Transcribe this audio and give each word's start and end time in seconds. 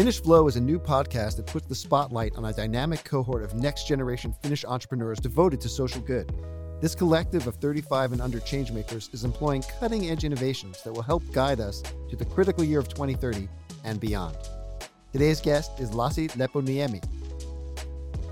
Finnish 0.00 0.22
Flow 0.22 0.48
is 0.48 0.56
a 0.56 0.60
new 0.62 0.78
podcast 0.78 1.36
that 1.36 1.44
puts 1.44 1.66
the 1.66 1.74
spotlight 1.74 2.34
on 2.34 2.46
a 2.46 2.54
dynamic 2.54 3.04
cohort 3.04 3.42
of 3.42 3.52
next 3.52 3.86
generation 3.86 4.34
Finnish 4.40 4.64
entrepreneurs 4.64 5.20
devoted 5.20 5.60
to 5.60 5.68
social 5.68 6.00
good. 6.00 6.32
This 6.80 6.94
collective 6.94 7.46
of 7.46 7.56
35 7.56 8.12
and 8.12 8.22
under 8.22 8.40
changemakers 8.40 9.12
is 9.12 9.24
employing 9.24 9.62
cutting 9.78 10.08
edge 10.08 10.24
innovations 10.24 10.82
that 10.84 10.92
will 10.94 11.02
help 11.02 11.22
guide 11.32 11.60
us 11.60 11.82
to 12.08 12.16
the 12.16 12.24
critical 12.24 12.64
year 12.64 12.78
of 12.78 12.88
2030 12.88 13.46
and 13.84 14.00
beyond. 14.00 14.38
Today's 15.12 15.38
guest 15.38 15.78
is 15.78 15.92
Lasse 15.92 16.28
Leponiemi. 16.28 17.04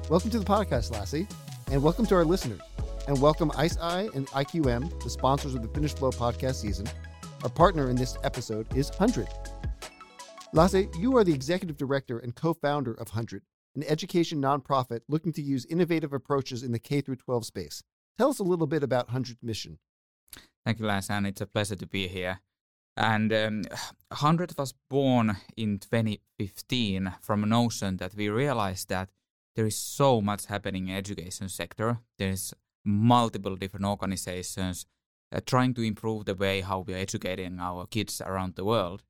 Welcome 0.08 0.30
to 0.30 0.38
the 0.38 0.46
podcast, 0.46 0.90
Lasse, 0.90 1.26
and 1.70 1.82
welcome 1.82 2.06
to 2.06 2.14
our 2.14 2.24
listeners. 2.24 2.62
And 3.08 3.20
welcome 3.20 3.50
ICEYE 3.50 4.14
and 4.14 4.26
IQM, 4.28 5.02
the 5.02 5.10
sponsors 5.10 5.54
of 5.54 5.60
the 5.60 5.68
Finnish 5.68 5.92
Flow 5.92 6.12
podcast 6.12 6.54
season. 6.54 6.86
Our 7.42 7.50
partner 7.50 7.90
in 7.90 7.96
this 7.96 8.16
episode 8.24 8.74
is 8.74 8.90
HundrED. 8.90 9.28
Lasse, 10.54 10.86
you 10.98 11.14
are 11.16 11.24
the 11.24 11.34
executive 11.34 11.76
director 11.76 12.18
and 12.18 12.34
co-founder 12.34 12.94
of 12.94 13.10
HundrED, 13.10 13.42
an 13.76 13.84
education 13.84 14.40
nonprofit 14.40 15.00
looking 15.06 15.32
to 15.34 15.42
use 15.42 15.66
innovative 15.66 16.14
approaches 16.14 16.62
in 16.62 16.72
the 16.72 16.78
K 16.78 17.02
through 17.02 17.16
12 17.16 17.44
space. 17.44 17.82
Tell 18.16 18.30
us 18.30 18.38
a 18.38 18.44
little 18.44 18.66
bit 18.66 18.82
about 18.82 19.10
HundrED's 19.10 19.42
mission. 19.42 19.78
Thank 20.64 20.80
you, 20.80 20.86
Lance, 20.86 21.10
and 21.10 21.26
it's 21.26 21.42
a 21.42 21.46
pleasure 21.46 21.76
to 21.76 21.86
be 21.86 22.08
here. 22.08 22.40
And 22.96 23.30
um, 23.32 23.64
HundrED 24.12 24.56
was 24.56 24.72
born 24.88 25.36
in 25.54 25.78
2015 25.80 27.14
from 27.20 27.44
a 27.44 27.46
notion 27.46 27.98
that 27.98 28.14
we 28.14 28.30
realized 28.30 28.88
that 28.88 29.10
there 29.54 29.66
is 29.66 29.76
so 29.76 30.22
much 30.22 30.46
happening 30.46 30.88
in 30.88 30.96
education 30.96 31.50
sector. 31.50 31.98
There's 32.18 32.54
multiple 32.86 33.56
different 33.56 33.84
organizations 33.84 34.86
uh, 35.30 35.40
trying 35.44 35.74
to 35.74 35.82
improve 35.82 36.24
the 36.24 36.34
way 36.34 36.62
how 36.62 36.80
we 36.80 36.94
are 36.94 36.98
educating 36.98 37.60
our 37.60 37.86
kids 37.86 38.22
around 38.24 38.54
the 38.54 38.64
world. 38.64 39.02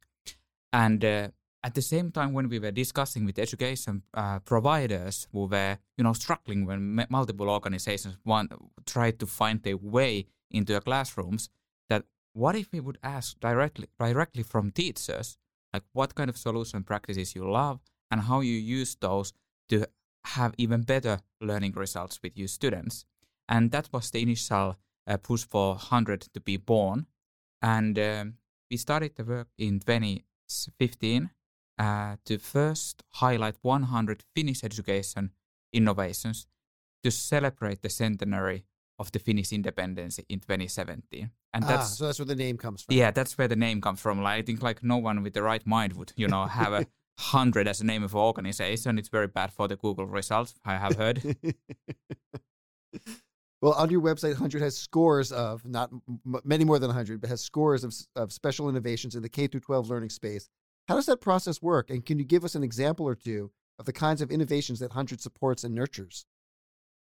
And 0.72 1.04
uh, 1.04 1.28
at 1.62 1.74
the 1.74 1.82
same 1.82 2.10
time, 2.10 2.32
when 2.32 2.48
we 2.48 2.58
were 2.58 2.70
discussing 2.70 3.24
with 3.24 3.38
education 3.38 4.02
uh, 4.14 4.38
providers 4.40 5.26
who 5.32 5.46
were, 5.46 5.78
you 5.96 6.04
know, 6.04 6.12
struggling 6.12 6.66
when 6.66 7.06
multiple 7.10 7.50
organizations 7.50 8.16
want 8.24 8.52
tried 8.86 9.18
to 9.20 9.26
find 9.26 9.62
their 9.62 9.76
way 9.76 10.26
into 10.50 10.72
the 10.72 10.80
classrooms, 10.80 11.50
that 11.88 12.04
what 12.32 12.54
if 12.54 12.70
we 12.72 12.80
would 12.80 12.98
ask 13.02 13.38
directly 13.40 13.88
directly 13.98 14.42
from 14.42 14.70
teachers, 14.70 15.36
like 15.72 15.82
what 15.92 16.14
kind 16.14 16.30
of 16.30 16.36
solution 16.36 16.84
practices 16.84 17.34
you 17.34 17.50
love 17.50 17.80
and 18.10 18.22
how 18.22 18.40
you 18.40 18.54
use 18.54 18.96
those 19.00 19.32
to 19.68 19.86
have 20.24 20.54
even 20.58 20.82
better 20.82 21.20
learning 21.40 21.72
results 21.72 22.20
with 22.22 22.36
your 22.36 22.48
students. 22.48 23.04
And 23.48 23.70
that 23.72 23.88
was 23.92 24.10
the 24.10 24.22
initial 24.22 24.76
uh, 25.06 25.16
push 25.16 25.44
for 25.44 25.76
HundrED 25.76 26.32
to 26.32 26.40
be 26.40 26.56
born. 26.56 27.06
And 27.62 27.98
um, 27.98 28.34
we 28.70 28.76
started 28.76 29.16
the 29.16 29.24
work 29.24 29.48
in 29.56 29.80
2015 30.48 31.30
uh, 31.78 32.16
to 32.24 32.38
first 32.38 33.02
highlight 33.10 33.56
100 33.62 34.22
Finnish 34.34 34.64
education 34.64 35.30
innovations 35.72 36.46
to 37.02 37.10
celebrate 37.10 37.82
the 37.82 37.88
centenary 37.88 38.64
of 38.98 39.12
the 39.12 39.18
Finnish 39.18 39.52
independence 39.52 40.18
in 40.28 40.40
2017. 40.40 41.30
And 41.54 41.64
ah, 41.64 41.68
that's 41.68 41.96
so 41.96 42.06
that's 42.06 42.18
where 42.18 42.26
the 42.26 42.34
name 42.34 42.58
comes 42.58 42.82
from. 42.82 42.94
Yeah, 42.96 43.10
that's 43.10 43.38
where 43.38 43.48
the 43.48 43.56
name 43.56 43.80
comes 43.80 44.00
from. 44.00 44.22
Like, 44.22 44.38
I 44.38 44.42
think 44.42 44.62
like 44.62 44.82
no 44.82 44.96
one 44.96 45.22
with 45.22 45.34
the 45.34 45.42
right 45.42 45.64
mind 45.66 45.92
would, 45.94 46.12
you 46.16 46.26
know, 46.28 46.46
have 46.46 46.72
a 46.72 46.86
hundred 47.18 47.68
as 47.68 47.80
a 47.80 47.86
name 47.86 48.02
of 48.02 48.14
an 48.14 48.20
organization. 48.20 48.98
It's 48.98 49.08
very 49.08 49.28
bad 49.28 49.52
for 49.52 49.68
the 49.68 49.76
Google 49.76 50.06
results. 50.06 50.54
I 50.64 50.76
have 50.76 50.96
heard. 50.96 51.22
well, 53.60 53.72
on 53.72 53.90
your 53.90 54.00
website, 54.00 54.34
HundrED 54.34 54.60
has 54.60 54.76
scores 54.76 55.32
of 55.32 55.64
not 55.64 55.90
m- 56.08 56.40
many 56.44 56.64
more 56.64 56.78
than 56.78 56.90
hundred, 56.90 57.20
but 57.20 57.30
has 57.30 57.40
scores 57.40 57.82
of, 57.84 57.94
of 58.14 58.32
special 58.32 58.68
innovations 58.68 59.14
in 59.14 59.22
the 59.22 59.28
K 59.28 59.46
through 59.46 59.60
12 59.60 59.90
learning 59.90 60.10
space. 60.10 60.48
How 60.86 60.94
does 60.94 61.06
that 61.06 61.20
process 61.20 61.60
work? 61.60 61.90
And 61.90 62.04
can 62.04 62.18
you 62.18 62.24
give 62.24 62.44
us 62.44 62.54
an 62.54 62.62
example 62.62 63.06
or 63.06 63.14
two 63.14 63.50
of 63.78 63.84
the 63.84 63.92
kinds 63.92 64.22
of 64.22 64.30
innovations 64.30 64.78
that 64.78 64.92
HundrED 64.92 65.20
supports 65.20 65.64
and 65.64 65.74
nurtures? 65.74 66.24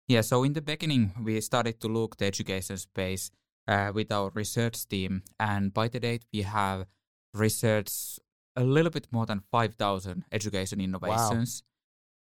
Yeah. 0.08 0.22
So 0.22 0.44
in 0.44 0.54
the 0.54 0.62
beginning, 0.62 1.14
we 1.22 1.40
started 1.42 1.80
to 1.82 1.88
look 1.88 2.18
the 2.18 2.26
education 2.26 2.78
space 2.78 3.32
uh, 3.68 3.92
with 3.94 4.12
our 4.12 4.30
research 4.34 4.88
team, 4.88 5.24
and 5.40 5.74
by 5.74 5.88
the 5.88 6.00
date, 6.00 6.26
we 6.34 6.42
have 6.42 6.86
researched 7.34 8.20
a 8.56 8.64
little 8.64 8.92
bit 8.92 9.08
more 9.12 9.26
than 9.26 9.42
5,000 9.52 10.26
education 10.32 10.80
innovations. 10.82 11.64
Wow. 11.64 11.73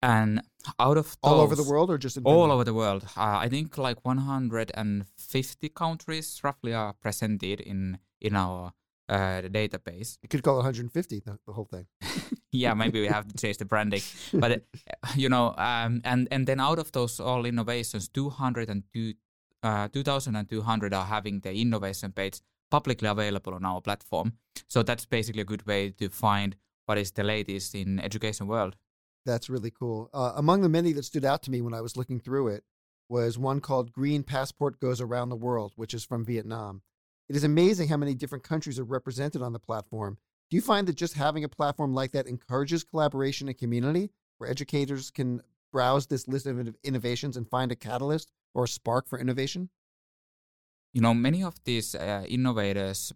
And 0.03 0.43
out 0.81 0.97
of 0.97 1.07
those, 1.07 1.17
all 1.23 1.41
over 1.41 1.55
the 1.55 1.63
world 1.63 1.91
or 1.91 1.99
just 1.99 2.19
all 2.19 2.23
Finland? 2.25 2.53
over 2.53 2.65
the 2.65 2.75
world, 2.75 3.05
uh, 3.17 3.39
I 3.39 3.49
think 3.49 3.79
like 3.79 3.99
150 4.05 5.69
countries 5.69 6.41
roughly 6.43 6.75
are 6.75 6.93
presented 6.93 7.61
in 7.61 7.99
in 8.21 8.37
our 8.37 8.73
uh, 9.09 9.43
database. 9.43 10.19
You 10.23 10.29
could 10.29 10.43
call 10.43 10.55
it 10.55 10.65
150 10.65 11.21
the, 11.21 11.39
the 11.47 11.53
whole 11.53 11.67
thing. 11.67 11.87
yeah, 12.53 12.75
maybe 12.75 13.01
we 13.01 13.07
have 13.07 13.29
to 13.29 13.37
change 13.37 13.59
the 13.59 13.65
branding, 13.65 14.03
but 14.33 14.53
uh, 14.53 14.57
you 15.15 15.29
know, 15.29 15.55
um, 15.57 16.01
and 16.05 16.29
and 16.31 16.47
then 16.47 16.61
out 16.61 16.79
of 16.79 16.91
those 16.93 17.21
all 17.21 17.45
innovations, 17.47 18.09
202 18.09 19.15
uh, 19.63 19.89
2,200 19.89 20.95
are 20.95 21.05
having 21.05 21.41
the 21.41 21.55
innovation 21.55 22.13
page 22.13 22.41
publicly 22.71 23.09
available 23.09 23.55
on 23.55 23.65
our 23.65 23.81
platform. 23.81 24.33
So 24.69 24.83
that's 24.83 25.05
basically 25.05 25.43
a 25.43 25.45
good 25.45 25.67
way 25.67 25.91
to 25.91 26.09
find 26.09 26.57
what 26.87 26.99
is 26.99 27.13
the 27.13 27.23
latest 27.23 27.75
in 27.75 28.01
education 28.01 28.49
world. 28.49 28.77
That's 29.25 29.51
really 29.51 29.71
cool. 29.71 30.11
Uh, 30.13 30.33
among 30.37 30.63
the 30.63 30.69
many 30.69 30.93
that 30.93 31.05
stood 31.05 31.25
out 31.25 31.43
to 31.45 31.51
me 31.51 31.61
when 31.61 31.75
I 31.75 31.81
was 31.81 31.97
looking 31.97 32.21
through 32.21 32.49
it 32.49 32.65
was 33.09 33.39
one 33.39 33.61
called 33.61 33.93
Green 33.93 34.23
Passport 34.23 34.81
Goes 34.81 35.01
Around 35.01 35.29
the 35.29 35.37
World, 35.37 35.73
which 35.77 35.95
is 35.95 36.05
from 36.05 36.25
Vietnam. 36.25 36.83
It 37.29 37.37
is 37.37 37.45
amazing 37.45 37.89
how 37.89 37.97
many 37.97 38.15
different 38.15 38.45
countries 38.45 38.79
are 38.79 38.85
represented 38.85 39.43
on 39.43 39.53
the 39.53 39.59
platform. 39.59 40.19
Do 40.51 40.57
you 40.57 40.63
find 40.63 40.87
that 40.89 40.97
just 40.97 41.15
having 41.15 41.45
a 41.45 41.49
platform 41.49 41.95
like 41.95 42.13
that 42.13 42.27
encourages 42.27 42.85
collaboration 42.85 43.49
and 43.49 43.57
community 43.57 44.11
where 44.39 44.51
educators 44.51 45.11
can 45.11 45.43
browse 45.73 46.07
this 46.07 46.29
list 46.29 46.47
of 46.47 46.75
innovations 46.83 47.37
and 47.37 47.49
find 47.49 47.73
a 47.73 47.77
catalyst 47.77 48.31
or 48.55 48.65
a 48.65 48.69
spark 48.69 49.09
for 49.09 49.19
innovation? 49.19 49.71
you 50.93 51.01
know, 51.01 51.15
many 51.15 51.43
of 51.43 51.55
these 51.65 51.95
uh, 51.95 52.25
innovators, 52.29 53.13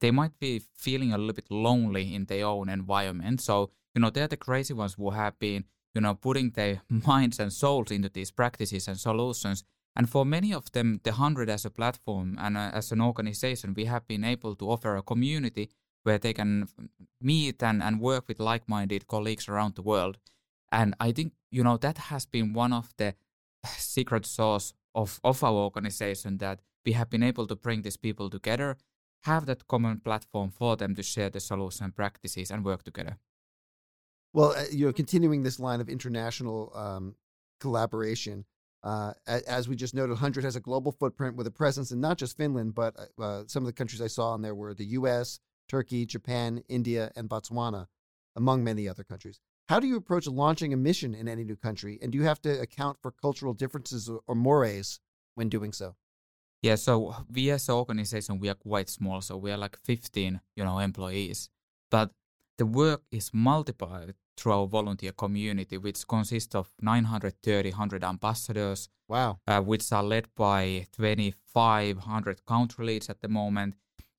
they 0.00 0.10
might 0.10 0.38
be 0.38 0.62
feeling 0.74 1.12
a 1.12 1.18
little 1.18 1.34
bit 1.34 1.50
lonely 1.50 2.14
in 2.14 2.24
their 2.24 2.46
own 2.46 2.68
environment. 2.68 3.40
So, 3.40 3.70
you 3.94 4.00
know, 4.00 4.10
they're 4.10 4.28
the 4.28 4.36
crazy 4.36 4.74
ones 4.74 4.94
who 4.94 5.10
have 5.10 5.38
been, 5.38 5.64
you 5.94 6.00
know, 6.00 6.14
putting 6.14 6.50
their 6.50 6.82
minds 6.88 7.38
and 7.38 7.52
souls 7.52 7.90
into 7.90 8.08
these 8.08 8.30
practices 8.30 8.88
and 8.88 8.98
solutions. 8.98 9.64
And 9.94 10.08
for 10.08 10.24
many 10.24 10.54
of 10.54 10.72
them, 10.72 11.00
the 11.04 11.10
HundrED 11.10 11.50
as 11.50 11.64
a 11.64 11.70
platform 11.70 12.38
and 12.40 12.56
uh, 12.56 12.70
as 12.72 12.92
an 12.92 13.02
organization, 13.02 13.74
we 13.74 13.84
have 13.84 14.06
been 14.06 14.24
able 14.24 14.54
to 14.56 14.70
offer 14.70 14.96
a 14.96 15.02
community 15.02 15.70
where 16.04 16.18
they 16.18 16.32
can 16.32 16.68
meet 17.20 17.62
and, 17.62 17.82
and 17.82 18.00
work 18.00 18.26
with 18.26 18.40
like 18.40 18.68
minded 18.68 19.06
colleagues 19.06 19.48
around 19.48 19.74
the 19.74 19.82
world. 19.82 20.18
And 20.70 20.94
I 20.98 21.12
think, 21.12 21.34
you 21.50 21.62
know, 21.62 21.76
that 21.76 21.98
has 21.98 22.24
been 22.24 22.54
one 22.54 22.72
of 22.72 22.92
the 22.96 23.14
secret 23.66 24.24
sauce 24.24 24.72
of, 24.94 25.20
of 25.22 25.44
our 25.44 25.52
organization 25.52 26.38
that 26.38 26.60
we 26.84 26.92
have 26.92 27.10
been 27.10 27.22
able 27.22 27.46
to 27.46 27.54
bring 27.54 27.82
these 27.82 27.96
people 27.98 28.30
together, 28.30 28.76
have 29.24 29.46
that 29.46 29.68
common 29.68 30.00
platform 30.00 30.50
for 30.50 30.76
them 30.76 30.94
to 30.96 31.02
share 31.02 31.30
the 31.30 31.40
solution 31.40 31.92
practices 31.92 32.50
and 32.50 32.64
work 32.64 32.82
together. 32.82 33.18
Well, 34.34 34.54
uh, 34.56 34.64
you 34.70 34.86
know, 34.86 34.92
continuing 34.92 35.42
this 35.42 35.60
line 35.60 35.80
of 35.80 35.88
international 35.88 36.72
um, 36.74 37.16
collaboration, 37.60 38.46
uh, 38.82 39.12
as 39.26 39.68
we 39.68 39.76
just 39.76 39.94
noted, 39.94 40.16
HundrED 40.16 40.42
has 40.44 40.56
a 40.56 40.60
global 40.60 40.90
footprint 40.92 41.36
with 41.36 41.46
a 41.46 41.50
presence 41.50 41.92
in 41.92 42.00
not 42.00 42.18
just 42.18 42.36
Finland, 42.36 42.74
but 42.74 42.96
uh, 42.98 43.22
uh, 43.22 43.42
some 43.46 43.62
of 43.62 43.66
the 43.66 43.72
countries 43.72 44.00
I 44.00 44.06
saw 44.08 44.30
on 44.30 44.42
there 44.42 44.54
were 44.54 44.74
the 44.74 44.86
U.S., 44.86 45.38
Turkey, 45.68 46.04
Japan, 46.06 46.62
India, 46.68 47.12
and 47.14 47.28
Botswana, 47.28 47.86
among 48.34 48.64
many 48.64 48.88
other 48.88 49.04
countries. 49.04 49.40
How 49.68 49.78
do 49.78 49.86
you 49.86 49.96
approach 49.96 50.26
launching 50.26 50.72
a 50.72 50.76
mission 50.76 51.14
in 51.14 51.28
any 51.28 51.44
new 51.44 51.56
country, 51.56 51.98
and 52.02 52.10
do 52.10 52.18
you 52.18 52.24
have 52.24 52.42
to 52.42 52.60
account 52.60 52.98
for 53.00 53.10
cultural 53.12 53.54
differences 53.54 54.10
or 54.26 54.34
mores 54.34 54.98
when 55.34 55.48
doing 55.48 55.72
so? 55.72 55.94
Yeah, 56.62 56.76
so 56.76 57.14
we 57.30 57.50
as 57.50 57.68
an 57.68 57.74
organization, 57.74 58.38
we 58.38 58.48
are 58.48 58.54
quite 58.54 58.88
small, 58.88 59.20
so 59.20 59.36
we 59.36 59.50
are 59.50 59.56
like 59.56 59.76
15, 59.84 60.40
you 60.56 60.64
know, 60.64 60.78
employees. 60.78 61.50
But 61.90 62.10
the 62.58 62.66
work 62.66 63.02
is 63.10 63.30
multiplied 63.32 64.14
through 64.36 64.52
our 64.52 64.66
volunteer 64.66 65.12
community, 65.12 65.78
which 65.78 66.06
consists 66.06 66.54
of 66.54 66.70
930, 66.80 67.72
HundrED 67.72 68.04
ambassadors. 68.04 68.88
Wow. 69.08 69.38
Uh, 69.46 69.60
which 69.60 69.92
are 69.92 70.02
led 70.02 70.28
by 70.36 70.86
2,500 70.92 72.46
country 72.46 72.86
leads 72.86 73.10
at 73.10 73.20
the 73.20 73.28
moment. 73.28 73.74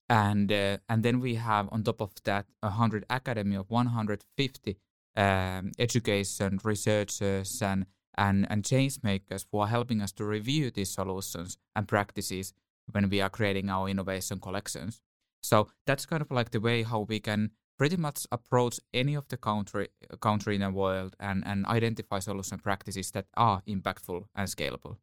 And 0.08 0.52
uh, 0.52 0.78
and 0.88 1.02
then 1.02 1.20
we 1.20 1.36
have 1.36 1.68
on 1.72 1.82
top 1.82 2.00
of 2.02 2.12
that 2.24 2.46
HundrED 2.62 3.04
academy 3.08 3.56
of 3.56 3.70
150 3.70 4.76
um, 5.16 5.72
education 5.78 6.60
researchers 6.62 7.62
and 7.62 7.86
and, 8.16 8.46
and 8.50 8.64
change 8.64 8.98
makers 9.02 9.46
who 9.50 9.58
are 9.58 9.66
helping 9.66 10.00
us 10.00 10.12
to 10.12 10.24
review 10.24 10.70
these 10.70 10.90
solutions 10.90 11.58
and 11.74 11.88
practices 11.88 12.52
when 12.92 13.08
we 13.08 13.20
are 13.20 13.30
creating 13.30 13.70
our 13.70 13.88
innovation 13.88 14.38
collections. 14.38 15.02
So 15.42 15.68
that's 15.86 16.06
kind 16.06 16.22
of 16.22 16.30
like 16.30 16.50
the 16.50 16.60
way 16.60 16.82
how 16.82 17.00
we 17.00 17.20
can 17.20 17.50
pretty 17.78 17.96
much 17.96 18.26
approach 18.30 18.80
any 18.92 19.14
of 19.14 19.28
the 19.28 19.36
country 19.36 19.88
country 20.20 20.54
in 20.54 20.60
the 20.60 20.70
world 20.70 21.16
and, 21.18 21.42
and 21.46 21.66
identify 21.66 22.18
solution 22.18 22.58
practices 22.58 23.10
that 23.12 23.26
are 23.36 23.62
impactful 23.66 24.24
and 24.34 24.48
scalable. 24.48 24.96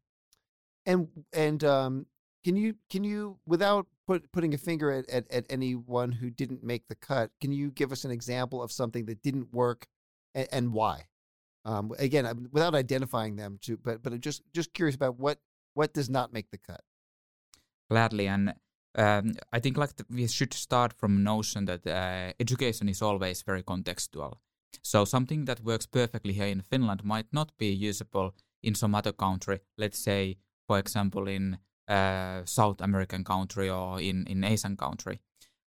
And 0.86 1.08
and 1.34 1.64
um, 1.64 2.06
can 2.44 2.56
you 2.58 2.76
can 2.90 3.04
you 3.04 3.38
without 3.46 3.88
put, 4.08 4.32
putting 4.32 4.54
a 4.54 4.58
finger 4.58 4.92
at, 4.92 5.10
at, 5.10 5.32
at 5.32 5.46
anyone 5.50 6.12
who 6.12 6.30
didn't 6.30 6.64
make 6.64 6.88
the 6.88 6.96
cut, 6.96 7.32
can 7.40 7.52
you 7.52 7.72
give 7.72 7.92
us 7.92 8.04
an 8.04 8.12
example 8.12 8.62
of 8.64 8.72
something 8.72 9.06
that 9.06 9.22
didn't 9.22 9.54
work 9.54 9.88
and, 10.34 10.48
and 10.52 10.74
why? 10.74 11.06
Um, 11.64 11.92
again, 12.00 12.48
without 12.52 12.74
identifying 12.74 13.36
them, 13.36 13.60
to 13.62 13.78
but 13.78 14.02
but 14.02 14.14
I'm 14.14 14.22
just 14.22 14.42
just 14.54 14.74
curious 14.74 14.96
about 14.96 15.20
what 15.20 15.40
what 15.74 15.94
does 15.94 16.10
not 16.10 16.34
make 16.34 16.50
the 16.52 16.58
cut. 16.58 16.82
Gladly, 17.90 18.28
and 18.28 18.54
um, 18.96 19.34
I 19.54 19.60
think 19.60 19.78
like 19.78 19.92
we 20.10 20.28
should 20.28 20.54
start 20.54 20.94
from 20.94 21.24
notion 21.24 21.66
that 21.66 21.88
uh, 21.88 22.34
education 22.40 22.90
is 22.90 23.02
always 23.02 23.42
very 23.42 23.64
contextual. 23.64 24.34
So 24.84 25.06
something 25.06 25.46
that 25.46 25.64
works 25.64 25.86
perfectly 25.86 26.34
here 26.34 26.48
in 26.48 26.62
Finland 26.62 27.04
might 27.04 27.28
not 27.32 27.52
be 27.58 27.68
usable 27.68 28.34
in 28.64 28.76
some 28.76 28.96
other 28.96 29.12
country. 29.12 29.60
Let's 29.78 30.00
say, 30.00 30.38
for 30.68 30.80
example, 30.80 31.28
in 31.28 31.58
uh, 31.88 32.42
South 32.46 32.82
American 32.82 33.24
country 33.24 33.70
or 33.70 34.00
in 34.00 34.26
in 34.28 34.44
Asian 34.44 34.78
country. 34.78 35.20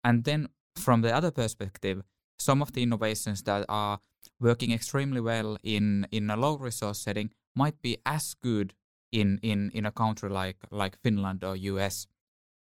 And 0.04 0.24
then 0.24 0.50
from 0.76 1.02
the 1.02 1.16
other 1.16 1.32
perspective, 1.32 2.04
some 2.40 2.62
of 2.62 2.72
the 2.74 2.84
innovations 2.84 3.44
that 3.44 3.66
are 3.70 4.00
working 4.40 4.72
extremely 4.72 5.22
well 5.22 5.58
in 5.64 6.08
in 6.12 6.30
a 6.30 6.38
low 6.38 6.58
resource 6.58 7.00
setting 7.00 7.32
might 7.56 7.82
be 7.82 7.98
as 8.06 8.36
good 8.42 8.74
in 9.12 9.40
in 9.42 9.72
in 9.74 9.86
a 9.86 9.92
country 9.92 10.30
like 10.30 10.58
like 10.72 10.98
Finland 11.04 11.44
or 11.44 11.56
US. 11.56 12.08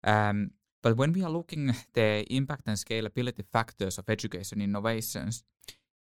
Um, 0.03 0.51
but 0.81 0.97
when 0.97 1.13
we 1.13 1.23
are 1.23 1.31
looking 1.31 1.69
at 1.69 1.87
the 1.93 2.25
impact 2.29 2.67
and 2.67 2.77
scalability 2.77 3.43
factors 3.51 3.97
of 3.97 4.09
education 4.09 4.61
innovations, 4.61 5.43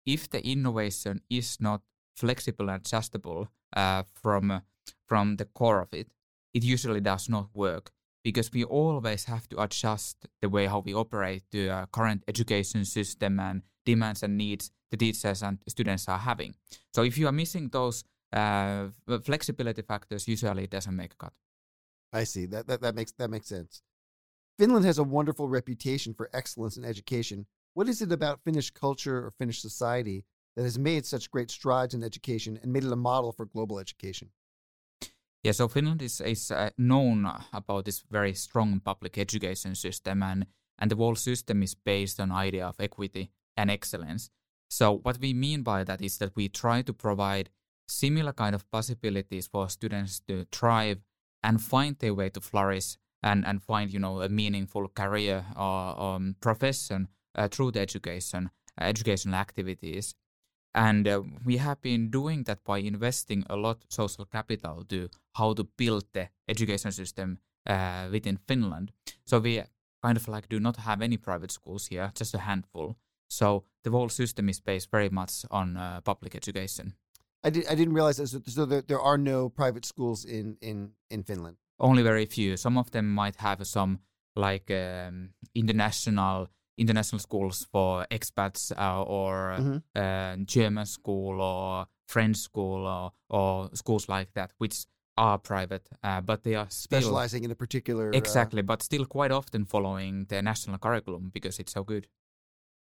if 0.04 0.28
the 0.28 0.44
innovation 0.44 1.20
is 1.30 1.58
not 1.60 1.82
flexible 2.16 2.68
and 2.68 2.80
adjustable 2.80 3.48
uh, 3.76 4.02
from 4.14 4.62
from 5.06 5.36
the 5.36 5.44
core 5.44 5.80
of 5.80 5.92
it, 5.92 6.08
it 6.54 6.64
usually 6.64 7.00
does 7.00 7.28
not 7.28 7.48
work 7.54 7.92
because 8.24 8.52
we 8.52 8.64
always 8.64 9.24
have 9.24 9.48
to 9.48 9.62
adjust 9.62 10.26
the 10.40 10.48
way 10.48 10.66
how 10.66 10.80
we 10.80 10.94
operate 10.94 11.42
the 11.50 11.70
uh, 11.70 11.86
current 11.86 12.22
education 12.28 12.84
system 12.84 13.40
and 13.40 13.62
demands 13.84 14.22
and 14.22 14.36
needs 14.36 14.70
the 14.90 14.96
teachers 14.96 15.42
and 15.42 15.58
students 15.68 16.08
are 16.08 16.18
having. 16.18 16.54
So 16.94 17.02
if 17.02 17.18
you 17.18 17.26
are 17.26 17.32
missing 17.32 17.68
those 17.68 18.04
uh, 18.32 18.88
flexibility 19.24 19.82
factors, 19.82 20.28
usually 20.28 20.64
it 20.64 20.70
doesn't 20.70 20.96
make 20.96 21.12
a 21.14 21.16
cut. 21.16 21.32
I 22.12 22.24
see 22.24 22.46
that, 22.46 22.66
that 22.66 22.80
that 22.82 22.94
makes 22.94 23.12
that 23.12 23.30
makes 23.30 23.48
sense. 23.48 23.82
Finland 24.62 24.84
has 24.84 24.98
a 24.98 25.02
wonderful 25.02 25.48
reputation 25.48 26.14
for 26.14 26.30
excellence 26.32 26.76
in 26.76 26.84
education. 26.84 27.46
What 27.74 27.88
is 27.88 28.00
it 28.00 28.12
about 28.12 28.44
Finnish 28.44 28.70
culture 28.70 29.26
or 29.26 29.32
Finnish 29.32 29.60
society 29.60 30.24
that 30.54 30.62
has 30.62 30.78
made 30.78 31.04
such 31.04 31.32
great 31.32 31.50
strides 31.50 31.94
in 31.94 32.04
education 32.04 32.60
and 32.62 32.72
made 32.72 32.84
it 32.84 32.92
a 32.92 32.96
model 32.96 33.32
for 33.32 33.44
global 33.44 33.80
education? 33.80 34.30
Yeah, 35.42 35.50
so 35.50 35.66
Finland 35.66 36.00
is, 36.00 36.20
is 36.20 36.52
uh, 36.52 36.70
known 36.78 37.28
about 37.52 37.86
this 37.86 38.04
very 38.08 38.34
strong 38.34 38.78
public 38.78 39.18
education 39.18 39.74
system, 39.74 40.22
and, 40.22 40.46
and 40.78 40.92
the 40.92 40.96
whole 40.96 41.16
system 41.16 41.60
is 41.64 41.74
based 41.74 42.20
on 42.20 42.30
idea 42.30 42.64
of 42.64 42.78
equity 42.78 43.32
and 43.56 43.68
excellence. 43.68 44.30
So 44.70 45.00
what 45.02 45.18
we 45.18 45.34
mean 45.34 45.64
by 45.64 45.82
that 45.82 46.00
is 46.00 46.18
that 46.18 46.36
we 46.36 46.48
try 46.48 46.82
to 46.82 46.92
provide 46.92 47.50
similar 47.88 48.32
kind 48.32 48.54
of 48.54 48.70
possibilities 48.70 49.48
for 49.48 49.68
students 49.68 50.20
to 50.28 50.46
thrive 50.52 51.00
and 51.42 51.60
find 51.60 51.98
their 51.98 52.14
way 52.14 52.30
to 52.30 52.40
flourish 52.40 52.96
and, 53.22 53.46
and 53.46 53.62
find 53.62 53.92
you 53.92 53.98
know 53.98 54.20
a 54.22 54.28
meaningful 54.28 54.88
career 54.88 55.44
or 55.56 56.00
um, 56.00 56.36
profession 56.40 57.08
uh, 57.34 57.48
through 57.48 57.70
the 57.72 57.80
education 57.80 58.50
uh, 58.80 58.84
educational 58.84 59.34
activities 59.34 60.14
and 60.74 61.06
uh, 61.06 61.22
we 61.44 61.58
have 61.58 61.80
been 61.82 62.10
doing 62.10 62.44
that 62.44 62.64
by 62.64 62.78
investing 62.78 63.44
a 63.50 63.56
lot 63.56 63.84
social 63.88 64.24
capital 64.24 64.84
to 64.88 65.08
how 65.34 65.52
to 65.54 65.64
build 65.64 66.04
the 66.12 66.28
education 66.48 66.92
system 66.92 67.38
uh, 67.66 68.08
within 68.10 68.38
Finland. 68.48 68.92
So 69.26 69.38
we 69.38 69.62
kind 70.02 70.16
of 70.16 70.28
like 70.28 70.48
do 70.48 70.58
not 70.58 70.76
have 70.76 71.02
any 71.02 71.16
private 71.16 71.50
schools 71.50 71.88
here, 71.88 72.10
just 72.14 72.34
a 72.34 72.38
handful. 72.38 72.96
So 73.28 73.64
the 73.84 73.90
whole 73.90 74.08
system 74.08 74.48
is 74.48 74.60
based 74.60 74.90
very 74.90 75.10
much 75.10 75.44
on 75.50 75.76
uh, 75.76 76.00
public 76.00 76.34
education. 76.34 76.94
I, 77.44 77.50
did, 77.50 77.66
I 77.66 77.74
didn't 77.74 77.94
realize 77.94 78.16
that. 78.16 78.48
So 78.50 78.64
there, 78.64 78.82
there 78.82 79.00
are 79.00 79.18
no 79.18 79.48
private 79.48 79.84
schools 79.84 80.24
in, 80.24 80.56
in, 80.60 80.92
in 81.10 81.22
Finland? 81.22 81.56
Only 81.78 82.02
very 82.02 82.26
few. 82.26 82.56
Some 82.56 82.78
of 82.78 82.90
them 82.90 83.12
might 83.12 83.36
have 83.36 83.66
some 83.66 84.00
like 84.36 84.70
um, 84.70 85.30
international 85.54 86.48
international 86.78 87.18
schools 87.18 87.66
for 87.70 88.06
expats 88.10 88.72
uh, 88.76 89.02
or 89.02 89.56
mm-hmm. 89.58 89.76
uh, 89.94 90.36
German 90.44 90.86
school 90.86 91.40
or 91.40 91.86
French 92.08 92.36
school 92.36 92.86
or, 92.86 93.12
or 93.28 93.70
schools 93.74 94.08
like 94.08 94.32
that, 94.34 94.52
which 94.58 94.86
are 95.18 95.38
private, 95.38 95.88
uh, 96.02 96.20
but 96.20 96.42
they 96.42 96.54
are 96.54 96.66
still, 96.70 97.00
specializing 97.00 97.44
in 97.44 97.50
a 97.50 97.54
particular 97.54 98.08
uh, 98.08 98.16
exactly, 98.16 98.62
but 98.62 98.82
still 98.82 99.04
quite 99.04 99.30
often 99.30 99.64
following 99.64 100.24
the 100.28 100.40
national 100.40 100.78
curriculum 100.78 101.30
because 101.32 101.58
it's 101.58 101.72
so 101.72 101.84
good. 101.84 102.06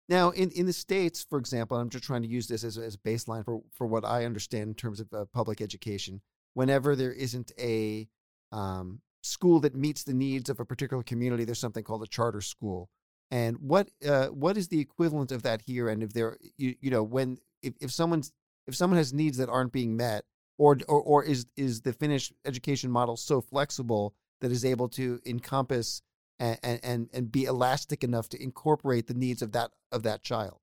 Now, 0.09 0.29
in, 0.31 0.51
in 0.51 0.65
the 0.65 0.73
states, 0.73 1.25
for 1.29 1.37
example, 1.37 1.77
I'm 1.77 1.89
just 1.89 2.03
trying 2.03 2.21
to 2.21 2.27
use 2.27 2.47
this 2.47 2.63
as 2.63 2.77
as 2.77 2.95
a 2.95 2.97
baseline 2.99 3.43
for 3.43 3.61
for 3.73 3.87
what 3.87 4.05
I 4.05 4.25
understand 4.25 4.69
in 4.69 4.75
terms 4.75 4.99
of 4.99 5.07
uh, 5.13 5.25
public 5.33 5.61
education. 5.61 6.21
Whenever 6.53 6.95
there 6.95 7.13
isn't 7.13 7.51
a 7.59 8.07
um, 8.51 9.01
school 9.23 9.59
that 9.61 9.75
meets 9.75 10.03
the 10.03 10.13
needs 10.13 10.49
of 10.49 10.59
a 10.59 10.65
particular 10.65 11.03
community, 11.03 11.43
there's 11.43 11.59
something 11.59 11.83
called 11.83 12.03
a 12.03 12.07
charter 12.07 12.41
school 12.41 12.89
and 13.31 13.57
what 13.59 13.89
uh, 14.07 14.27
what 14.27 14.57
is 14.57 14.69
the 14.69 14.79
equivalent 14.79 15.31
of 15.31 15.43
that 15.43 15.61
here? 15.61 15.89
And 15.89 16.01
if 16.01 16.13
there, 16.13 16.37
you, 16.57 16.75
you 16.79 16.89
know, 16.89 17.03
when 17.03 17.39
if, 17.61 17.73
if 17.81 17.91
someone's 17.91 18.31
if 18.67 18.75
someone 18.75 18.97
has 18.97 19.13
needs 19.13 19.37
that 19.37 19.49
aren't 19.49 19.71
being 19.71 19.97
met, 19.97 20.23
or 20.57 20.77
or 20.87 21.01
or 21.01 21.23
is 21.23 21.45
is 21.57 21.81
the 21.81 21.93
Finnish 21.93 22.31
education 22.45 22.89
model 22.89 23.17
so 23.17 23.41
flexible 23.41 24.13
that 24.39 24.51
is 24.51 24.63
able 24.63 24.87
to 24.89 25.19
encompass 25.25 26.01
and 26.39 26.57
and 26.63 27.09
and 27.11 27.31
be 27.31 27.45
elastic 27.45 28.03
enough 28.03 28.29
to 28.29 28.41
incorporate 28.41 29.07
the 29.07 29.13
needs 29.13 29.41
of 29.41 29.51
that 29.51 29.71
of 29.91 30.03
that 30.03 30.23
child? 30.23 30.59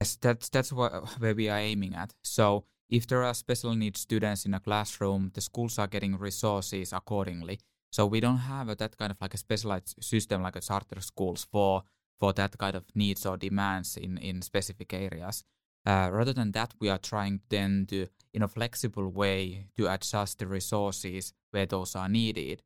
Yes, 0.00 0.16
that's 0.20 0.48
that's 0.48 0.72
what 0.72 0.92
where 1.18 1.34
we 1.34 1.48
are 1.48 1.58
aiming 1.58 1.94
at. 1.94 2.14
So 2.22 2.66
if 2.90 3.06
there 3.06 3.22
are 3.22 3.34
special 3.34 3.74
needs 3.74 4.00
students 4.00 4.46
in 4.46 4.54
a 4.54 4.60
classroom, 4.60 5.30
the 5.34 5.40
schools 5.40 5.78
are 5.78 5.86
getting 5.86 6.16
resources 6.18 6.92
accordingly. 6.92 7.58
So 7.90 8.06
we 8.06 8.20
don't 8.20 8.38
have 8.38 8.68
a, 8.68 8.74
that 8.76 8.96
kind 8.96 9.10
of 9.10 9.20
like 9.20 9.34
a 9.34 9.38
specialized 9.38 9.96
system 10.00 10.42
like 10.42 10.56
a 10.56 10.60
charter 10.60 11.00
schools 11.00 11.46
for 11.50 11.82
for 12.18 12.32
that 12.32 12.58
kind 12.58 12.74
of 12.74 12.84
needs 12.94 13.24
or 13.26 13.36
demands 13.36 13.96
in 13.96 14.18
in 14.18 14.42
specific 14.42 14.92
areas. 14.92 15.44
Uh, 15.86 16.10
rather 16.12 16.34
than 16.34 16.52
that, 16.52 16.74
we 16.80 16.88
are 16.90 16.98
trying 16.98 17.40
then 17.48 17.86
to 17.86 18.06
in 18.34 18.42
a 18.42 18.48
flexible 18.48 19.08
way 19.08 19.66
to 19.76 19.86
adjust 19.86 20.38
the 20.38 20.46
resources 20.46 21.32
where 21.50 21.66
those 21.66 21.96
are 21.96 22.08
needed. 22.08 22.62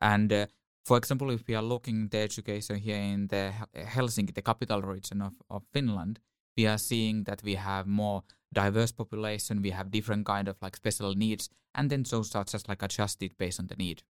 And 0.00 0.32
uh, 0.32 0.46
for 0.84 0.96
example, 0.96 1.30
if 1.30 1.46
we 1.46 1.54
are 1.54 1.62
looking 1.62 2.08
the 2.08 2.18
education 2.18 2.76
here 2.76 2.96
in 2.96 3.28
the 3.28 3.52
Helsinki, 3.74 4.34
the 4.34 4.42
capital 4.42 4.82
region 4.82 5.22
of, 5.22 5.32
of 5.48 5.62
Finland, 5.72 6.18
we 6.56 6.66
are 6.66 6.78
seeing 6.78 7.24
that 7.24 7.42
we 7.42 7.54
have 7.54 7.86
more 7.86 8.22
diverse 8.52 8.92
population, 8.92 9.62
we 9.62 9.70
have 9.70 9.90
different 9.90 10.26
kind 10.26 10.48
of 10.48 10.56
like 10.62 10.76
special 10.76 11.14
needs, 11.14 11.48
and 11.74 11.90
then 11.90 12.04
those 12.08 12.34
are 12.34 12.44
just 12.44 12.68
like 12.68 12.82
adjusted 12.82 13.36
based 13.38 13.60
on 13.60 13.66
the 13.66 13.76
need. 13.76 14.02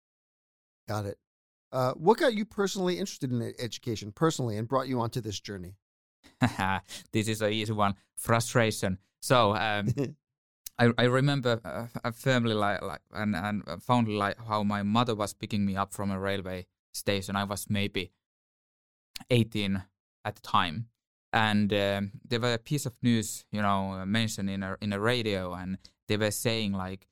Got 0.88 1.07
it. 1.07 1.18
Uh, 1.71 1.92
what 1.92 2.18
got 2.18 2.35
you 2.35 2.45
personally 2.45 2.99
interested 2.99 3.30
in 3.30 3.52
education 3.59 4.11
personally 4.12 4.57
and 4.57 4.66
brought 4.66 4.88
you 4.88 5.00
onto 5.00 5.21
this 5.21 5.38
journey? 5.38 5.75
this 7.12 7.28
is 7.28 7.42
an 7.42 7.52
easy 7.52 7.73
one. 7.73 7.95
Frustration. 8.16 8.99
So 9.21 9.54
um, 9.54 9.92
I, 10.78 10.90
I 10.97 11.04
remember 11.04 11.61
uh, 11.64 12.11
firmly 12.12 12.54
like, 12.54 12.80
like 12.83 13.00
and 13.12 13.35
and 13.35 13.64
fondly 13.83 14.14
like 14.14 14.37
how 14.47 14.62
my 14.62 14.83
mother 14.83 15.14
was 15.14 15.35
picking 15.35 15.66
me 15.66 15.76
up 15.76 15.92
from 15.92 16.11
a 16.11 16.18
railway 16.18 16.66
station. 16.92 17.37
I 17.37 17.45
was 17.45 17.66
maybe 17.68 18.12
18 19.30 19.83
at 20.25 20.37
the 20.37 20.40
time, 20.40 20.87
and 21.32 21.73
um, 21.73 22.11
there 22.26 22.40
was 22.40 22.54
a 22.54 22.58
piece 22.58 22.87
of 22.87 22.94
news, 23.02 23.44
you 23.52 23.61
know, 23.61 24.04
mentioned 24.06 24.50
in 24.50 24.62
a 24.62 24.76
in 24.80 24.92
a 24.92 25.00
radio, 25.00 25.54
and 25.54 25.78
they 26.06 26.16
were 26.16 26.30
saying 26.30 26.73
like 26.73 27.06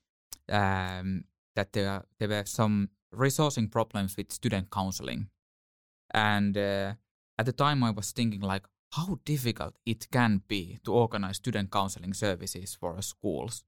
um, 0.50 1.24
that 1.54 1.72
there 1.72 2.04
there 2.18 2.28
were 2.28 2.44
some 2.46 2.90
resourcing 3.14 3.70
problems 3.70 4.16
with 4.16 4.32
student 4.32 4.70
counseling. 4.70 5.28
And 6.12 6.56
uh, 6.56 6.94
at 7.38 7.46
the 7.46 7.52
time, 7.52 7.82
I 7.84 7.90
was 7.90 8.12
thinking 8.12 8.40
like 8.40 8.64
how 8.92 9.18
difficult 9.24 9.76
it 9.84 10.10
can 10.10 10.42
be 10.48 10.78
to 10.84 10.92
organize 10.92 11.36
student 11.36 11.70
counseling 11.70 12.14
services 12.14 12.76
for 12.78 13.00
schools. 13.02 13.64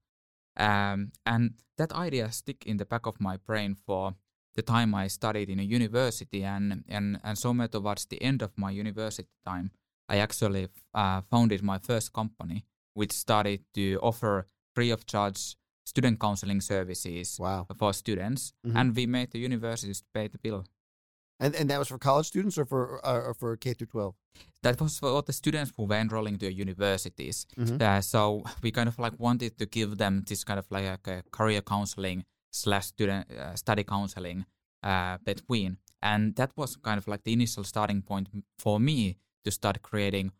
Um, 0.57 1.11
and 1.25 1.53
that 1.77 1.93
idea 1.93 2.31
stick 2.31 2.65
in 2.65 2.77
the 2.77 2.85
back 2.85 3.05
of 3.05 3.21
my 3.21 3.37
brain 3.37 3.75
for 3.75 4.15
the 4.55 4.61
time 4.61 4.95
I 4.95 5.07
studied 5.07 5.49
in 5.49 5.59
a 5.59 5.63
university, 5.63 6.43
and 6.43 6.83
and 6.87 7.19
and 7.23 7.37
somewhere 7.37 7.67
towards 7.67 8.05
the 8.05 8.21
end 8.21 8.41
of 8.41 8.51
my 8.57 8.71
university 8.71 9.29
time, 9.45 9.71
I 10.09 10.17
actually 10.17 10.67
uh, 10.93 11.21
founded 11.29 11.61
my 11.63 11.77
first 11.77 12.11
company, 12.13 12.65
which 12.93 13.11
started 13.11 13.63
to 13.75 13.99
offer 14.01 14.47
free 14.75 14.91
of 14.91 15.05
charge 15.05 15.55
student 15.85 16.19
counseling 16.19 16.61
services 16.61 17.37
wow. 17.39 17.65
for 17.77 17.93
students, 17.93 18.53
mm-hmm. 18.65 18.77
and 18.77 18.95
we 18.95 19.05
made 19.05 19.31
the 19.31 19.39
universities 19.39 20.03
pay 20.13 20.27
the 20.27 20.37
bill. 20.37 20.65
And 21.39 21.55
and 21.55 21.69
that 21.69 21.79
was 21.79 21.87
for 21.87 21.97
college 21.97 22.27
students 22.27 22.57
or 22.57 22.65
for 22.65 22.99
uh, 23.05 23.27
or 23.27 23.33
for 23.33 23.55
K 23.57 23.73
through 23.73 23.87
twelve. 23.87 24.15
That 24.61 24.81
was 24.81 24.99
for 24.99 25.09
all 25.09 25.21
the 25.21 25.33
students 25.33 25.71
who 25.75 25.85
were 25.85 25.95
enrolling 25.95 26.37
to 26.39 26.51
universities. 26.51 27.47
Mm-hmm. 27.57 27.81
Uh, 27.81 28.01
so 28.01 28.43
we 28.61 28.71
kind 28.71 28.89
of 28.89 28.99
like 28.99 29.15
wanted 29.17 29.57
to 29.57 29.65
give 29.65 29.97
them 29.97 30.23
this 30.27 30.43
kind 30.43 30.59
of 30.59 30.67
like 30.69 31.07
a 31.07 31.23
career 31.31 31.61
counseling 31.61 32.25
slash 32.51 32.87
student 32.87 33.31
uh, 33.31 33.55
study 33.55 33.83
counseling 33.83 34.45
uh, 34.83 35.17
between, 35.23 35.77
and 36.01 36.35
that 36.35 36.51
was 36.57 36.75
kind 36.75 36.97
of 36.97 37.07
like 37.07 37.23
the 37.23 37.31
initial 37.31 37.63
starting 37.63 38.01
point 38.01 38.27
for 38.57 38.79
me 38.79 39.17
to 39.43 39.51
start 39.51 39.81
creating 39.81 40.31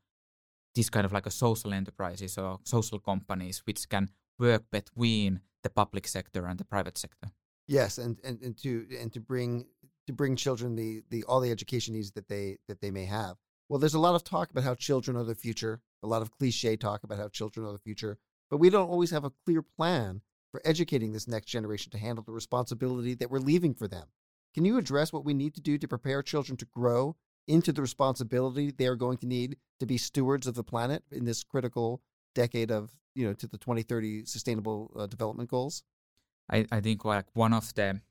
these 0.75 0.89
kind 0.89 1.05
of 1.05 1.11
like 1.11 1.25
a 1.25 1.31
social 1.31 1.73
enterprises 1.73 2.37
or 2.37 2.59
social 2.63 2.99
companies 2.99 3.61
which 3.65 3.87
can 3.89 4.09
work 4.37 4.63
between 4.71 5.41
the 5.63 5.69
public 5.69 6.07
sector 6.07 6.45
and 6.45 6.59
the 6.59 6.65
private 6.65 6.97
sector. 6.97 7.31
Yes, 7.67 7.97
and, 7.97 8.17
and, 8.23 8.41
and 8.41 8.57
to 8.59 8.87
and 8.99 9.11
to 9.13 9.19
bring 9.19 9.65
to 10.07 10.13
bring 10.13 10.35
children 10.35 10.75
the, 10.75 11.03
the 11.09 11.23
all 11.25 11.39
the 11.39 11.51
education 11.51 11.93
needs 11.93 12.11
that 12.11 12.27
they 12.27 12.57
that 12.67 12.81
they 12.81 12.91
may 12.91 13.05
have. 13.05 13.35
Well, 13.67 13.79
there's 13.79 13.93
a 13.93 13.99
lot 13.99 14.15
of 14.15 14.23
talk 14.23 14.49
about 14.49 14.63
how 14.63 14.73
children 14.73 15.15
are 15.15 15.23
the 15.23 15.35
future, 15.35 15.81
a 16.01 16.07
lot 16.07 16.23
of 16.23 16.31
cliche 16.31 16.75
talk 16.75 17.03
about 17.03 17.19
how 17.19 17.27
children 17.27 17.67
are 17.67 17.71
the 17.71 17.77
future, 17.77 18.17
but 18.49 18.57
we 18.57 18.71
don't 18.71 18.89
always 18.89 19.11
have 19.11 19.23
a 19.23 19.31
clear 19.45 19.61
plan 19.61 20.21
for 20.51 20.61
educating 20.65 21.11
this 21.11 21.27
next 21.27 21.45
generation 21.45 21.91
to 21.91 21.99
handle 21.99 22.23
the 22.23 22.31
responsibility 22.31 23.13
that 23.13 23.29
we're 23.29 23.37
leaving 23.37 23.75
for 23.75 23.87
them. 23.87 24.07
Can 24.55 24.65
you 24.65 24.77
address 24.79 25.13
what 25.13 25.25
we 25.25 25.35
need 25.35 25.53
to 25.53 25.61
do 25.61 25.77
to 25.77 25.87
prepare 25.87 26.23
children 26.23 26.57
to 26.57 26.65
grow 26.65 27.15
into 27.49 27.73
the 27.73 27.81
responsibility 27.81 28.71
they 28.71 28.85
are 28.85 28.95
going 28.95 29.17
to 29.17 29.25
need 29.25 29.57
to 29.79 29.85
be 29.85 29.97
stewards 29.97 30.47
of 30.47 30.53
the 30.55 30.63
planet 30.63 31.03
in 31.11 31.25
this 31.25 31.43
critical 31.43 32.01
decade 32.35 32.71
of, 32.71 32.91
you 33.15 33.25
know, 33.25 33.33
to 33.33 33.47
the 33.47 33.57
2030 33.57 34.25
sustainable 34.25 34.91
uh, 34.95 35.07
development 35.07 35.49
goals? 35.49 35.83
I, 36.49 36.65
I 36.71 36.79
think 36.79 37.03
like 37.03 37.25
one 37.33 37.53
of 37.53 37.73
the 37.73 38.01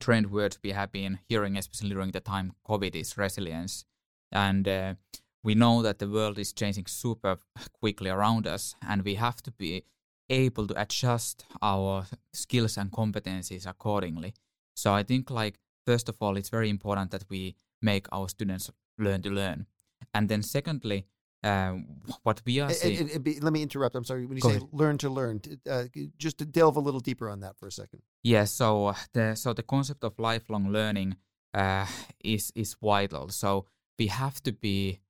trend 0.00 0.30
words 0.30 0.58
we 0.64 0.70
have 0.70 0.90
been 0.90 1.18
hearing, 1.28 1.56
especially 1.56 1.90
during 1.90 2.10
the 2.12 2.20
time 2.20 2.52
COVID, 2.68 2.94
is 2.96 3.16
resilience. 3.16 3.84
And 4.32 4.66
uh, 4.66 4.94
we 5.42 5.54
know 5.54 5.82
that 5.82 5.98
the 5.98 6.08
world 6.08 6.38
is 6.38 6.52
changing 6.52 6.86
super 6.86 7.38
quickly 7.80 8.10
around 8.10 8.46
us, 8.46 8.74
and 8.86 9.02
we 9.02 9.14
have 9.14 9.42
to 9.42 9.50
be 9.50 9.84
able 10.28 10.66
to 10.66 10.80
adjust 10.80 11.44
our 11.62 12.06
skills 12.32 12.76
and 12.76 12.90
competencies 12.90 13.66
accordingly. 13.66 14.34
So 14.74 14.92
I 14.92 15.02
think, 15.02 15.30
like, 15.30 15.58
first 15.86 16.08
of 16.08 16.16
all, 16.20 16.36
it's 16.36 16.48
very 16.48 16.68
important 16.68 17.10
that 17.12 17.24
we 17.30 17.54
make 17.82 18.06
our 18.12 18.28
students 18.28 18.70
learn 18.98 19.22
to 19.22 19.30
learn. 19.30 19.66
And 20.14 20.28
then, 20.28 20.42
secondly, 20.42 21.06
uh, 21.42 21.74
what 22.22 22.42
we 22.44 22.60
are 22.60 22.70
seeing. 22.70 23.08
let 23.40 23.52
me 23.52 23.62
interrupt. 23.62 23.94
I'm 23.94 24.04
sorry. 24.04 24.26
When 24.26 24.36
you 24.36 24.42
Go 24.42 24.48
say 24.48 24.56
ahead. 24.56 24.68
learn 24.72 24.98
to 24.98 25.10
learn, 25.10 25.40
uh, 25.70 25.84
just 26.18 26.38
to 26.38 26.44
delve 26.44 26.76
a 26.76 26.80
little 26.80 27.00
deeper 27.00 27.28
on 27.28 27.40
that 27.40 27.56
for 27.58 27.66
a 27.68 27.72
second. 27.72 28.02
Yes. 28.22 28.32
Yeah, 28.32 28.44
so 28.44 28.94
the 29.12 29.34
so 29.34 29.52
the 29.52 29.62
concept 29.62 30.02
of 30.04 30.18
lifelong 30.18 30.72
learning 30.72 31.16
uh, 31.54 31.86
is 32.24 32.52
is 32.54 32.74
vital. 32.82 33.28
So 33.28 33.66
we 33.98 34.08
have 34.08 34.42
to 34.42 34.52
be 34.52 35.00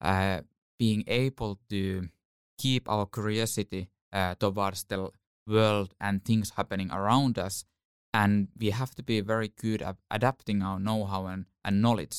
uh, 0.00 0.42
being 0.78 1.04
able 1.06 1.58
to 1.70 2.08
keep 2.58 2.88
our 2.88 3.06
curiosity 3.06 3.90
uh, 4.12 4.34
towards 4.38 4.84
the 4.84 5.10
world 5.46 5.94
and 6.00 6.24
things 6.24 6.52
happening 6.56 6.90
around 6.90 7.38
us, 7.38 7.64
and 8.20 8.32
we 8.62 8.68
have 8.80 8.92
to 8.98 9.02
be 9.02 9.18
very 9.32 9.50
good 9.64 9.80
at 9.82 9.96
adapting 10.10 10.58
our 10.62 10.78
know-how 10.86 11.22
and, 11.32 11.42
and 11.66 11.82
knowledge 11.84 12.18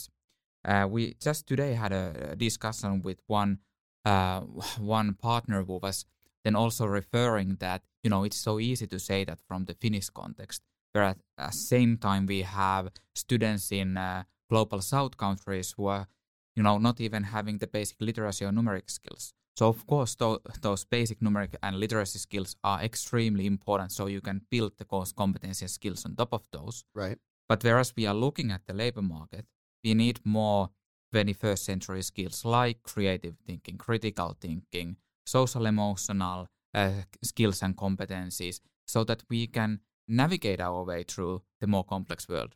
uh, 0.67 0.85
we 0.89 1.15
just 1.21 1.47
today 1.47 1.73
had 1.73 1.91
a 1.93 2.35
discussion 2.35 3.01
with 3.01 3.19
one 3.27 3.59
uh, 4.05 4.41
one 4.79 5.13
partner 5.13 5.63
who 5.63 5.79
was 5.81 6.05
then 6.43 6.55
also 6.55 6.85
referring 6.85 7.57
that 7.59 7.81
you 8.03 8.09
know 8.09 8.23
it's 8.23 8.37
so 8.37 8.59
easy 8.59 8.87
to 8.87 8.99
say 8.99 9.23
that 9.23 9.39
from 9.47 9.65
the 9.65 9.73
Finnish 9.73 10.09
context, 10.09 10.61
but 10.93 11.03
at 11.03 11.17
the 11.37 11.51
same 11.51 11.97
time 11.97 12.25
we 12.25 12.41
have 12.41 12.91
students 13.15 13.71
in 13.71 13.97
uh, 13.97 14.23
global 14.49 14.81
South 14.81 15.17
countries 15.17 15.73
who 15.77 15.87
are 15.87 16.07
you 16.55 16.63
know 16.63 16.77
not 16.77 16.99
even 16.99 17.23
having 17.23 17.57
the 17.57 17.67
basic 17.67 17.97
literacy 18.01 18.45
or 18.45 18.51
numeric 18.51 18.89
skills. 18.89 19.33
So 19.57 19.67
of 19.67 19.87
course 19.87 20.15
th- 20.15 20.39
those 20.61 20.85
basic 20.85 21.19
numeric 21.19 21.55
and 21.63 21.79
literacy 21.79 22.19
skills 22.19 22.55
are 22.63 22.83
extremely 22.83 23.45
important. 23.47 23.91
So 23.91 24.05
you 24.05 24.21
can 24.21 24.41
build 24.51 24.73
the 24.77 24.85
course 24.85 25.11
competency 25.11 25.65
and 25.65 25.71
skills 25.71 26.05
on 26.05 26.15
top 26.15 26.33
of 26.33 26.43
those. 26.51 26.85
Right. 26.93 27.17
But 27.49 27.63
whereas 27.63 27.93
we 27.95 28.05
are 28.05 28.13
looking 28.13 28.51
at 28.51 28.61
the 28.67 28.73
labor 28.73 29.01
market, 29.01 29.45
we 29.83 29.93
need 29.93 30.19
more 30.23 30.69
21st 31.13 31.59
century 31.59 32.01
skills 32.03 32.45
like 32.45 32.83
creative 32.83 33.35
thinking, 33.45 33.77
critical 33.77 34.35
thinking, 34.39 34.97
social 35.25 35.65
emotional 35.65 36.47
uh, 36.73 36.91
skills 37.23 37.63
and 37.63 37.75
competencies 37.75 38.59
so 38.85 39.03
that 39.05 39.23
we 39.29 39.47
can 39.47 39.79
navigate 40.07 40.61
our 40.61 40.83
way 40.83 41.03
through 41.03 41.41
the 41.59 41.67
more 41.67 41.83
complex 41.83 42.29
world. 42.29 42.53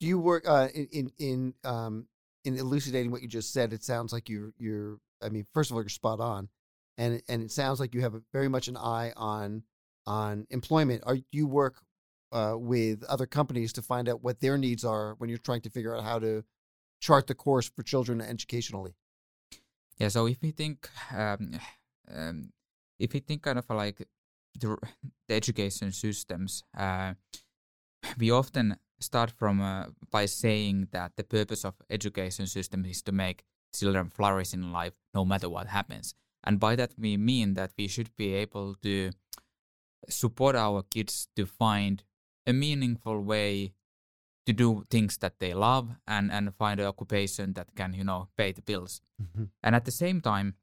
Do 0.00 0.06
you 0.06 0.18
work 0.18 0.48
uh, 0.48 0.68
in 0.74 0.88
in 0.92 1.10
in, 1.18 1.54
um, 1.64 2.06
in 2.44 2.56
elucidating 2.56 3.10
what 3.10 3.22
you 3.22 3.28
just 3.28 3.52
said? 3.52 3.72
It 3.72 3.82
sounds 3.82 4.12
like 4.12 4.28
you're 4.28 4.52
you're. 4.58 4.98
I 5.24 5.30
mean, 5.30 5.46
first 5.54 5.70
of 5.70 5.76
all, 5.76 5.82
you're 5.82 5.88
spot 5.88 6.20
on, 6.20 6.48
and 6.98 7.22
and 7.28 7.42
it 7.42 7.50
sounds 7.50 7.80
like 7.80 7.94
you 7.94 8.02
have 8.02 8.14
very 8.32 8.48
much 8.48 8.68
an 8.68 8.76
eye 8.76 9.12
on 9.16 9.62
on 10.06 10.46
employment. 10.50 11.02
Are 11.06 11.18
you 11.32 11.46
work 11.46 11.82
uh, 12.32 12.56
with 12.56 13.04
other 13.04 13.26
companies 13.26 13.72
to 13.72 13.82
find 13.82 14.08
out 14.08 14.22
what 14.22 14.40
their 14.40 14.58
needs 14.58 14.84
are 14.84 15.14
when 15.18 15.30
you're 15.30 15.38
trying 15.38 15.60
to 15.62 15.70
figure 15.70 15.96
out 15.96 16.02
how 16.02 16.18
to 16.18 16.44
chart 17.00 17.26
the 17.26 17.34
course 17.34 17.70
for 17.74 17.82
children 17.82 18.20
educationally. 18.20 18.94
Yeah, 19.98 20.08
so 20.08 20.26
if 20.26 20.42
we 20.42 20.50
think, 20.50 20.88
um, 21.16 21.60
um, 22.14 22.52
if 22.98 23.12
we 23.12 23.20
think 23.20 23.42
kind 23.42 23.58
of 23.58 23.70
like 23.70 24.06
the, 24.58 24.76
the 25.28 25.34
education 25.34 25.92
systems, 25.92 26.64
uh, 26.76 27.14
we 28.18 28.30
often 28.30 28.76
start 29.00 29.30
from 29.30 29.60
uh, 29.60 29.86
by 30.10 30.26
saying 30.26 30.88
that 30.92 31.12
the 31.16 31.24
purpose 31.24 31.64
of 31.64 31.74
education 31.90 32.46
system 32.46 32.84
is 32.84 33.02
to 33.02 33.12
make 33.12 33.44
children 33.74 34.08
flourish 34.08 34.54
in 34.54 34.72
life 34.72 34.94
no 35.14 35.24
matter 35.24 35.48
what 35.48 35.66
happens. 35.68 36.14
And 36.44 36.60
by 36.60 36.76
that 36.76 36.92
we 36.98 37.16
mean 37.16 37.54
that 37.54 37.72
we 37.76 37.88
should 37.88 38.14
be 38.16 38.34
able 38.34 38.74
to 38.82 39.10
support 40.08 40.56
our 40.56 40.82
kids 40.82 41.28
to 41.36 41.46
find 41.46 42.02
a 42.46 42.52
meaningful 42.52 43.20
way 43.20 43.72
to 44.46 44.52
do 44.52 44.84
things 44.90 45.16
that 45.18 45.38
they 45.38 45.54
love 45.54 45.88
and 46.06 46.30
and 46.30 46.54
find 46.54 46.78
an 46.80 46.86
occupation 46.86 47.54
that 47.54 47.74
can 47.74 47.94
you 47.94 48.04
know 48.04 48.28
pay 48.36 48.52
the 48.52 48.60
bills 48.62 49.00
mm-hmm. 49.22 49.44
and 49.62 49.74
at 49.74 49.84
the 49.84 49.90
same 49.90 50.20
time 50.20 50.54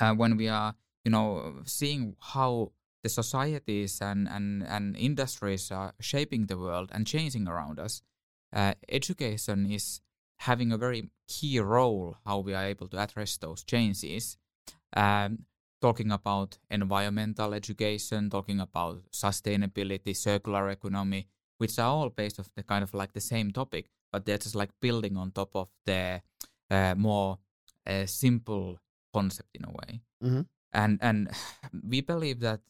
uh, 0.00 0.14
when 0.14 0.36
we 0.36 0.48
are 0.48 0.74
you 1.04 1.10
know 1.10 1.60
seeing 1.64 2.16
how 2.18 2.72
the 3.02 3.08
societies 3.10 4.00
and, 4.00 4.26
and, 4.26 4.62
and 4.62 4.96
industries 4.96 5.70
are 5.70 5.92
shaping 6.00 6.46
the 6.46 6.56
world 6.56 6.88
and 6.92 7.06
changing 7.06 7.46
around 7.46 7.78
us 7.78 8.00
uh, 8.54 8.72
education 8.88 9.70
is 9.70 10.00
having 10.38 10.72
a 10.72 10.78
very 10.78 11.10
key 11.28 11.58
role 11.58 12.16
how 12.26 12.38
we 12.38 12.54
are 12.54 12.64
able 12.64 12.88
to 12.88 12.98
address 12.98 13.36
those 13.38 13.64
changes 13.64 14.36
um, 14.96 15.38
talking 15.84 16.10
about 16.10 16.56
environmental 16.70 17.52
education, 17.52 18.30
talking 18.30 18.58
about 18.58 19.02
sustainability, 19.12 20.16
circular 20.16 20.70
economy, 20.70 21.26
which 21.58 21.78
are 21.78 21.88
all 21.88 22.08
based 22.08 22.38
of 22.38 22.48
the 22.56 22.62
kind 22.62 22.82
of 22.82 22.94
like 22.94 23.12
the 23.12 23.20
same 23.20 23.50
topic, 23.50 23.90
but 24.10 24.24
they're 24.24 24.38
just 24.38 24.54
like 24.54 24.70
building 24.80 25.16
on 25.18 25.30
top 25.30 25.50
of 25.54 25.68
the 25.84 26.22
uh, 26.70 26.94
more 26.96 27.38
uh, 27.86 28.06
simple 28.06 28.78
concept 29.12 29.50
in 29.54 29.64
a 29.64 29.70
way. 29.70 30.00
Mm-hmm. 30.22 30.40
And 30.72 30.98
and 31.02 31.30
we 31.92 32.00
believe 32.00 32.40
that 32.40 32.60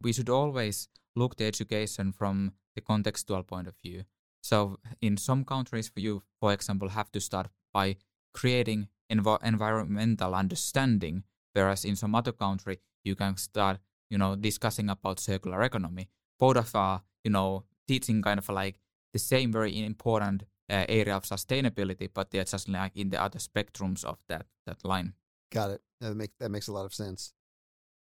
we 0.00 0.12
should 0.12 0.28
always 0.28 0.88
look 1.16 1.36
the 1.36 1.46
education 1.46 2.12
from 2.12 2.52
the 2.76 2.80
contextual 2.80 3.44
point 3.44 3.66
of 3.66 3.74
view. 3.82 4.04
So 4.42 4.78
in 5.00 5.16
some 5.16 5.44
countries, 5.44 5.90
you, 5.96 6.22
for 6.40 6.52
example, 6.52 6.90
have 6.90 7.10
to 7.12 7.20
start 7.20 7.48
by 7.72 7.96
creating 8.34 8.88
env- 9.10 9.42
environmental 9.42 10.34
understanding 10.34 11.24
Whereas 11.52 11.84
in 11.84 11.96
some 11.96 12.14
other 12.14 12.32
country, 12.32 12.80
you 13.04 13.14
can 13.14 13.36
start, 13.36 13.78
you 14.10 14.18
know, 14.18 14.36
discussing 14.36 14.88
about 14.88 15.20
circular 15.20 15.62
economy. 15.62 16.08
Both 16.38 16.56
of 16.56 16.74
are, 16.74 17.02
you 17.24 17.30
know, 17.30 17.64
teaching 17.86 18.22
kind 18.22 18.38
of 18.38 18.48
like 18.48 18.78
the 19.12 19.18
same 19.18 19.52
very 19.52 19.84
important 19.84 20.44
uh, 20.70 20.86
area 20.88 21.16
of 21.16 21.24
sustainability, 21.24 22.08
but 22.12 22.30
they're 22.30 22.44
just 22.44 22.68
like 22.68 22.96
in 22.96 23.10
the 23.10 23.22
other 23.22 23.38
spectrums 23.38 24.04
of 24.04 24.18
that 24.28 24.46
that 24.66 24.84
line. 24.84 25.14
Got 25.50 25.70
it. 25.70 25.82
That 26.00 26.14
makes 26.14 26.34
that 26.40 26.50
makes 26.50 26.68
a 26.68 26.72
lot 26.72 26.86
of 26.86 26.94
sense. 26.94 27.34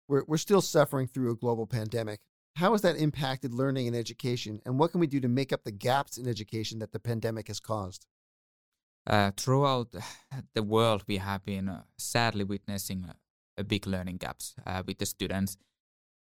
We're 0.09 0.25
we're 0.27 0.39
still 0.39 0.63
suffering 0.63 1.07
through 1.07 1.33
a 1.33 1.37
global 1.37 1.67
pandemic. 1.67 2.21
How 2.57 2.71
has 2.71 2.83
that 2.83 2.97
impacted 2.97 3.53
learning 3.53 3.89
and 3.89 3.97
education, 3.97 4.61
and 4.65 4.79
what 4.79 4.93
can 4.93 5.01
we 5.01 5.09
do 5.09 5.19
to 5.19 5.29
make 5.29 5.53
up 5.53 5.65
the 5.65 5.73
gaps 5.73 6.19
in 6.19 6.29
education 6.29 6.79
that 6.79 6.93
the 6.93 7.01
pandemic 7.01 7.49
has 7.49 7.59
caused? 7.59 8.07
Uh, 9.07 9.33
throughout 9.37 9.89
the 10.55 10.63
world, 10.63 11.03
we 11.09 11.17
have 11.17 11.45
been 11.45 11.69
uh, 11.69 11.83
sadly 11.99 12.45
witnessing 12.45 13.07
big 13.67 13.87
learning 13.87 14.19
gaps 14.19 14.55
uh, 14.67 14.85
with 14.87 14.99
the 14.99 15.07
students. 15.07 15.57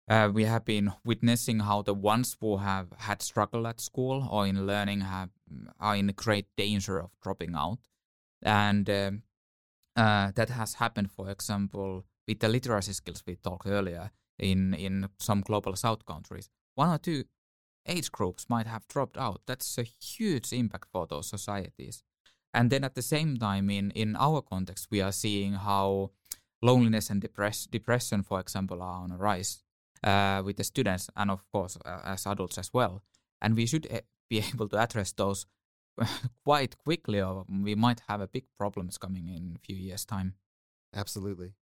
Uh, 0.08 0.30
we 0.32 0.44
have 0.44 0.64
been 0.64 0.92
witnessing 1.04 1.60
how 1.60 1.82
the 1.82 1.94
ones 1.94 2.36
who 2.40 2.58
have 2.58 2.88
had 2.98 3.22
struggle 3.22 3.66
at 3.66 3.80
school 3.80 4.26
or 4.30 4.46
in 4.46 4.66
learning 4.66 5.00
have 5.00 5.30
are 5.80 5.96
in 5.96 6.06
great 6.16 6.46
danger 6.56 7.00
of 7.00 7.10
dropping 7.20 7.56
out, 7.56 7.78
and 8.40 8.88
um, 8.88 9.22
uh, 9.96 10.30
that 10.36 10.48
has 10.50 10.74
happened, 10.74 11.10
for 11.10 11.28
example, 11.28 12.04
with 12.28 12.38
the 12.38 12.48
literacy 12.48 12.92
skills 12.92 13.24
we 13.26 13.34
talked 13.34 13.66
earlier 13.66 14.12
in 14.40 14.74
in 14.74 15.08
some 15.18 15.42
global 15.42 15.76
South 15.76 16.04
countries. 16.06 16.48
One 16.74 16.90
or 16.90 16.98
two 16.98 17.24
age 17.86 18.10
groups 18.10 18.46
might 18.48 18.66
have 18.66 18.88
dropped 18.88 19.16
out. 19.16 19.42
That's 19.46 19.78
a 19.78 19.82
huge 19.82 20.52
impact 20.52 20.88
for 20.92 21.06
those 21.06 21.28
societies. 21.28 22.02
And 22.52 22.70
then 22.70 22.84
at 22.84 22.94
the 22.94 23.02
same 23.02 23.36
time, 23.36 23.70
in 23.70 23.90
in 23.92 24.16
our 24.16 24.42
context, 24.42 24.88
we 24.90 25.00
are 25.00 25.12
seeing 25.12 25.54
how 25.54 26.10
loneliness 26.62 27.10
and 27.10 27.20
depress- 27.20 27.66
depression, 27.66 28.22
for 28.22 28.40
example, 28.40 28.82
are 28.82 29.02
on 29.02 29.12
a 29.12 29.16
rise 29.16 29.62
uh, 30.04 30.42
with 30.44 30.56
the 30.56 30.64
students 30.64 31.08
and, 31.16 31.30
of 31.30 31.44
course, 31.52 31.78
uh, 31.84 32.00
as 32.04 32.26
adults 32.26 32.58
as 32.58 32.70
well. 32.72 33.02
And 33.40 33.56
we 33.56 33.66
should 33.66 33.86
uh, 33.90 34.00
be 34.28 34.38
able 34.52 34.68
to 34.68 34.78
address 34.78 35.12
those 35.12 35.46
quite 36.44 36.76
quickly, 36.78 37.20
or 37.20 37.44
we 37.48 37.74
might 37.74 38.02
have 38.08 38.20
a 38.20 38.28
big 38.28 38.44
problems 38.58 38.98
coming 38.98 39.28
in 39.28 39.56
a 39.56 39.66
few 39.66 39.76
years' 39.76 40.04
time. 40.04 40.34
Absolutely. 40.94 41.54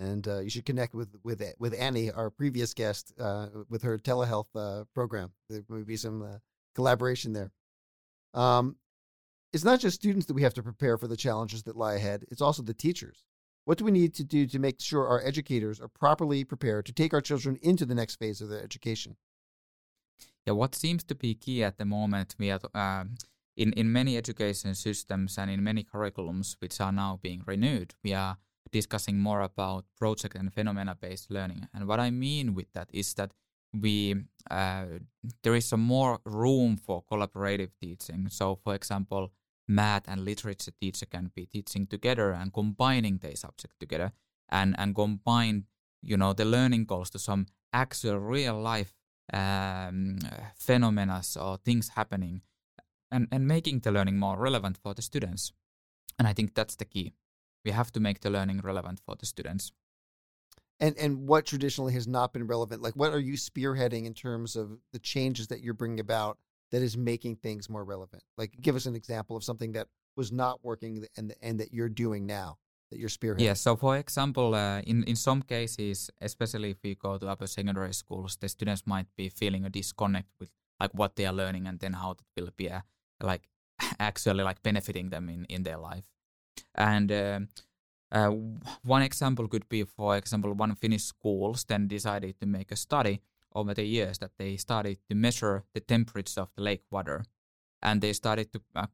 And 0.00 0.26
uh, 0.26 0.38
you 0.40 0.48
should 0.48 0.64
connect 0.64 0.94
with 0.94 1.14
with 1.22 1.42
with 1.58 1.74
Annie, 1.78 2.10
our 2.10 2.30
previous 2.30 2.72
guest, 2.72 3.12
uh, 3.20 3.48
with 3.68 3.82
her 3.82 3.98
telehealth 3.98 4.46
uh, 4.56 4.84
program. 4.94 5.32
There 5.50 5.62
may 5.68 5.82
be 5.82 5.98
some 5.98 6.22
uh, 6.22 6.38
collaboration 6.74 7.34
there. 7.34 7.52
Um, 8.32 8.76
it's 9.52 9.64
not 9.64 9.80
just 9.80 9.96
students 9.96 10.26
that 10.26 10.34
we 10.34 10.42
have 10.42 10.54
to 10.54 10.62
prepare 10.62 10.96
for 10.96 11.06
the 11.06 11.18
challenges 11.18 11.64
that 11.64 11.76
lie 11.76 11.94
ahead. 11.94 12.24
It's 12.30 12.40
also 12.40 12.62
the 12.62 12.72
teachers. 12.72 13.24
What 13.66 13.76
do 13.76 13.84
we 13.84 13.90
need 13.90 14.14
to 14.14 14.24
do 14.24 14.46
to 14.46 14.58
make 14.58 14.80
sure 14.80 15.06
our 15.06 15.22
educators 15.22 15.80
are 15.80 15.88
properly 15.88 16.44
prepared 16.44 16.86
to 16.86 16.92
take 16.92 17.12
our 17.12 17.20
children 17.20 17.58
into 17.60 17.84
the 17.84 17.94
next 17.94 18.16
phase 18.16 18.40
of 18.40 18.48
their 18.48 18.62
education? 18.62 19.16
Yeah, 20.46 20.54
what 20.54 20.74
seems 20.74 21.04
to 21.04 21.14
be 21.14 21.34
key 21.34 21.62
at 21.62 21.76
the 21.76 21.84
moment, 21.84 22.36
we 22.38 22.50
are, 22.50 22.60
uh, 22.74 23.04
in 23.54 23.72
in 23.74 23.92
many 23.92 24.16
education 24.16 24.74
systems 24.74 25.36
and 25.36 25.50
in 25.50 25.62
many 25.62 25.84
curriculums 25.84 26.56
which 26.60 26.80
are 26.80 26.92
now 26.92 27.18
being 27.22 27.42
renewed, 27.46 27.94
we 28.02 28.14
are 28.14 28.38
discussing 28.72 29.18
more 29.18 29.40
about 29.40 29.84
project 29.98 30.34
and 30.34 30.52
phenomena 30.52 30.96
based 31.00 31.30
learning. 31.30 31.68
And 31.74 31.86
what 31.86 32.00
I 32.00 32.10
mean 32.10 32.54
with 32.54 32.72
that 32.72 32.88
is 32.92 33.14
that 33.14 33.32
we 33.72 34.16
uh, 34.50 34.86
there 35.42 35.54
is 35.54 35.66
some 35.66 35.80
more 35.80 36.20
room 36.24 36.76
for 36.76 37.04
collaborative 37.04 37.70
teaching. 37.80 38.28
So, 38.28 38.56
for 38.56 38.74
example, 38.74 39.30
math 39.68 40.08
and 40.08 40.24
literature 40.24 40.72
teacher 40.80 41.06
can 41.06 41.30
be 41.34 41.46
teaching 41.46 41.86
together 41.86 42.32
and 42.32 42.52
combining 42.52 43.18
their 43.18 43.36
subject 43.36 43.78
together 43.78 44.12
and 44.48 44.74
and 44.78 44.94
combine 44.94 45.64
you 46.02 46.16
know 46.16 46.32
the 46.32 46.44
learning 46.44 46.84
goals 46.84 47.10
to 47.10 47.18
some 47.18 47.46
actual 47.72 48.18
real 48.18 48.60
life 48.60 48.94
um, 49.32 50.18
phenomena 50.56 51.22
or 51.40 51.56
things 51.58 51.90
happening 51.90 52.42
and, 53.10 53.28
and 53.30 53.46
making 53.46 53.80
the 53.80 53.90
learning 53.90 54.18
more 54.18 54.36
relevant 54.36 54.78
for 54.82 54.94
the 54.94 55.02
students. 55.02 55.52
And 56.18 56.26
I 56.28 56.32
think 56.32 56.54
that's 56.54 56.76
the 56.76 56.84
key. 56.84 57.12
We 57.64 57.70
have 57.72 57.92
to 57.92 58.00
make 58.00 58.20
the 58.20 58.30
learning 58.30 58.60
relevant 58.62 59.00
for 59.04 59.16
the 59.16 59.26
students. 59.26 59.72
And 60.78 60.96
and 60.98 61.26
what 61.28 61.44
traditionally 61.46 61.92
has 61.92 62.06
not 62.06 62.32
been 62.32 62.46
relevant? 62.46 62.82
Like 62.82 62.94
what 62.94 63.12
are 63.12 63.20
you 63.20 63.34
spearheading 63.34 64.06
in 64.06 64.14
terms 64.14 64.56
of 64.56 64.78
the 64.92 64.98
changes 64.98 65.48
that 65.48 65.60
you're 65.60 65.74
bringing 65.74 66.00
about 66.00 66.38
that 66.70 66.82
is 66.82 66.96
making 66.96 67.36
things 67.36 67.68
more 67.68 67.84
relevant? 67.84 68.22
Like 68.38 68.56
give 68.60 68.76
us 68.76 68.86
an 68.86 68.96
example 68.96 69.36
of 69.36 69.44
something 69.44 69.72
that 69.72 69.88
was 70.16 70.32
not 70.32 70.64
working 70.64 71.06
and 71.16 71.34
and 71.42 71.60
that 71.60 71.72
you're 71.72 71.90
doing 71.90 72.26
now 72.26 72.58
that 72.90 72.98
you're 72.98 73.08
spearheading. 73.08 73.42
Yeah. 73.42 73.54
So 73.54 73.76
for 73.76 73.96
example, 73.96 74.54
uh, 74.54 74.80
in 74.80 75.04
in 75.04 75.16
some 75.16 75.42
cases, 75.42 76.10
especially 76.20 76.70
if 76.70 76.78
we 76.82 76.94
go 76.94 77.18
to 77.18 77.28
upper 77.28 77.46
secondary 77.46 77.94
schools, 77.94 78.36
the 78.36 78.48
students 78.48 78.86
might 78.86 79.06
be 79.16 79.28
feeling 79.28 79.64
a 79.64 79.70
disconnect 79.70 80.28
with 80.38 80.50
like 80.80 80.92
what 80.94 81.16
they 81.16 81.26
are 81.26 81.32
learning 81.32 81.66
and 81.66 81.78
then 81.78 81.92
how 81.92 82.12
it 82.12 82.20
will 82.36 82.50
be 82.56 82.70
uh, 82.70 82.80
like 83.22 83.48
actually 83.98 84.44
like 84.44 84.62
benefiting 84.62 85.10
them 85.10 85.28
in 85.28 85.44
in 85.48 85.62
their 85.62 85.78
life. 85.78 86.04
And 86.74 87.12
uh, 87.12 87.40
uh, 88.12 88.30
one 88.82 89.02
example 89.02 89.48
could 89.48 89.68
be, 89.68 89.84
for 89.84 90.16
example, 90.16 90.52
one 90.52 90.74
Finnish 90.74 91.04
schools 91.04 91.64
then 91.64 91.88
decided 91.88 92.40
to 92.40 92.46
make 92.46 92.72
a 92.72 92.76
study 92.76 93.20
over 93.54 93.74
the 93.74 93.84
years 93.84 94.18
that 94.18 94.32
they 94.38 94.56
started 94.56 94.98
to 95.08 95.14
measure 95.14 95.64
the 95.74 95.80
temperature 95.80 96.40
of 96.40 96.50
the 96.56 96.62
lake 96.62 96.84
water, 96.90 97.24
and 97.82 98.00
they 98.00 98.12
started 98.12 98.52
to 98.52 98.60
uh, 98.74 98.86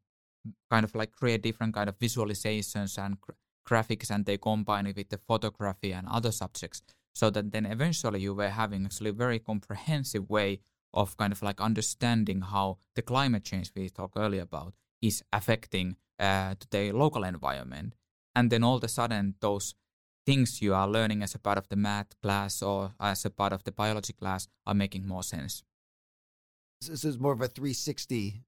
kind 0.70 0.84
of 0.84 0.94
like 0.94 1.12
create 1.12 1.42
different 1.42 1.75
kind 1.75 1.88
of 1.88 1.98
visualizations 1.98 2.98
and 2.98 3.18
graphics, 3.68 4.10
and 4.10 4.25
they 4.25 4.38
combine 4.38 4.86
it 4.86 4.96
with 4.96 5.08
the 5.08 5.18
photography 5.18 5.92
and 5.92 6.06
other 6.08 6.32
subjects, 6.32 6.82
so 7.14 7.30
that 7.30 7.52
then 7.52 7.66
eventually 7.66 8.20
you 8.20 8.34
were 8.34 8.48
having 8.48 8.84
actually 8.84 9.10
a 9.10 9.14
very 9.25 9.38
comprehensive 9.38 10.28
way 10.30 10.60
of 10.94 11.16
kind 11.16 11.32
of 11.32 11.42
like 11.42 11.60
understanding 11.60 12.40
how 12.40 12.78
the 12.94 13.02
climate 13.02 13.44
change 13.44 13.70
we 13.75 13.88
talked 13.88 14.16
earlier 14.16 14.42
about 14.42 14.72
is 15.02 15.22
affecting 15.32 15.96
uh, 16.18 16.54
to 16.58 16.66
the 16.70 16.92
local 16.92 17.24
environment 17.24 17.94
and 18.34 18.50
then 18.50 18.62
all 18.62 18.76
of 18.76 18.84
a 18.84 18.88
sudden 18.88 19.34
those 19.40 19.74
things 20.26 20.60
you 20.60 20.74
are 20.74 20.88
learning 20.88 21.22
as 21.22 21.34
a 21.34 21.38
part 21.38 21.56
of 21.56 21.68
the 21.68 21.76
math 21.76 22.21
class 22.21 22.62
or 22.62 22.92
as 23.00 23.25
a 23.25 23.30
part 23.30 23.52
of 23.52 23.64
the 23.64 23.73
biology 23.73 24.12
class 24.12 24.49
are 24.66 24.75
making 24.75 25.06
more 25.06 25.23
sense. 25.23 25.62
This 26.80 27.04
is 27.04 27.18
more 27.18 27.32
of 27.32 27.40
a 27.40 27.49
360 27.49 28.42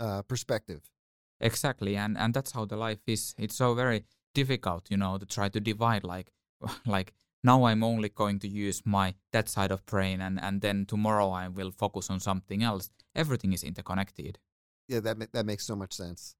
uh, 0.00 0.22
perspective. 0.22 0.90
Exactly, 1.40 1.96
and 1.96 2.18
and 2.18 2.34
that's 2.34 2.52
how 2.52 2.64
the 2.64 2.76
life 2.76 2.98
is. 3.06 3.34
It's 3.38 3.56
so 3.56 3.74
very 3.74 4.04
difficult, 4.34 4.90
you 4.90 4.96
know, 4.96 5.18
to 5.18 5.26
try 5.26 5.48
to 5.48 5.60
divide 5.60 6.02
like 6.02 6.32
like 6.86 7.12
now 7.44 7.64
I'm 7.64 7.84
only 7.84 8.08
going 8.08 8.40
to 8.40 8.48
use 8.48 8.82
my 8.84 9.14
that 9.32 9.48
side 9.48 9.70
of 9.70 9.86
brain, 9.86 10.20
and 10.20 10.40
and 10.42 10.60
then 10.60 10.86
tomorrow 10.86 11.30
I 11.30 11.46
will 11.48 11.70
focus 11.70 12.10
on 12.10 12.18
something 12.18 12.64
else. 12.64 12.90
Everything 13.14 13.52
is 13.52 13.62
interconnected. 13.62 14.38
Yeah, 14.88 15.00
that 15.00 15.32
that 15.32 15.46
makes 15.46 15.66
so 15.66 15.76
much 15.76 15.92
sense. 15.92 16.34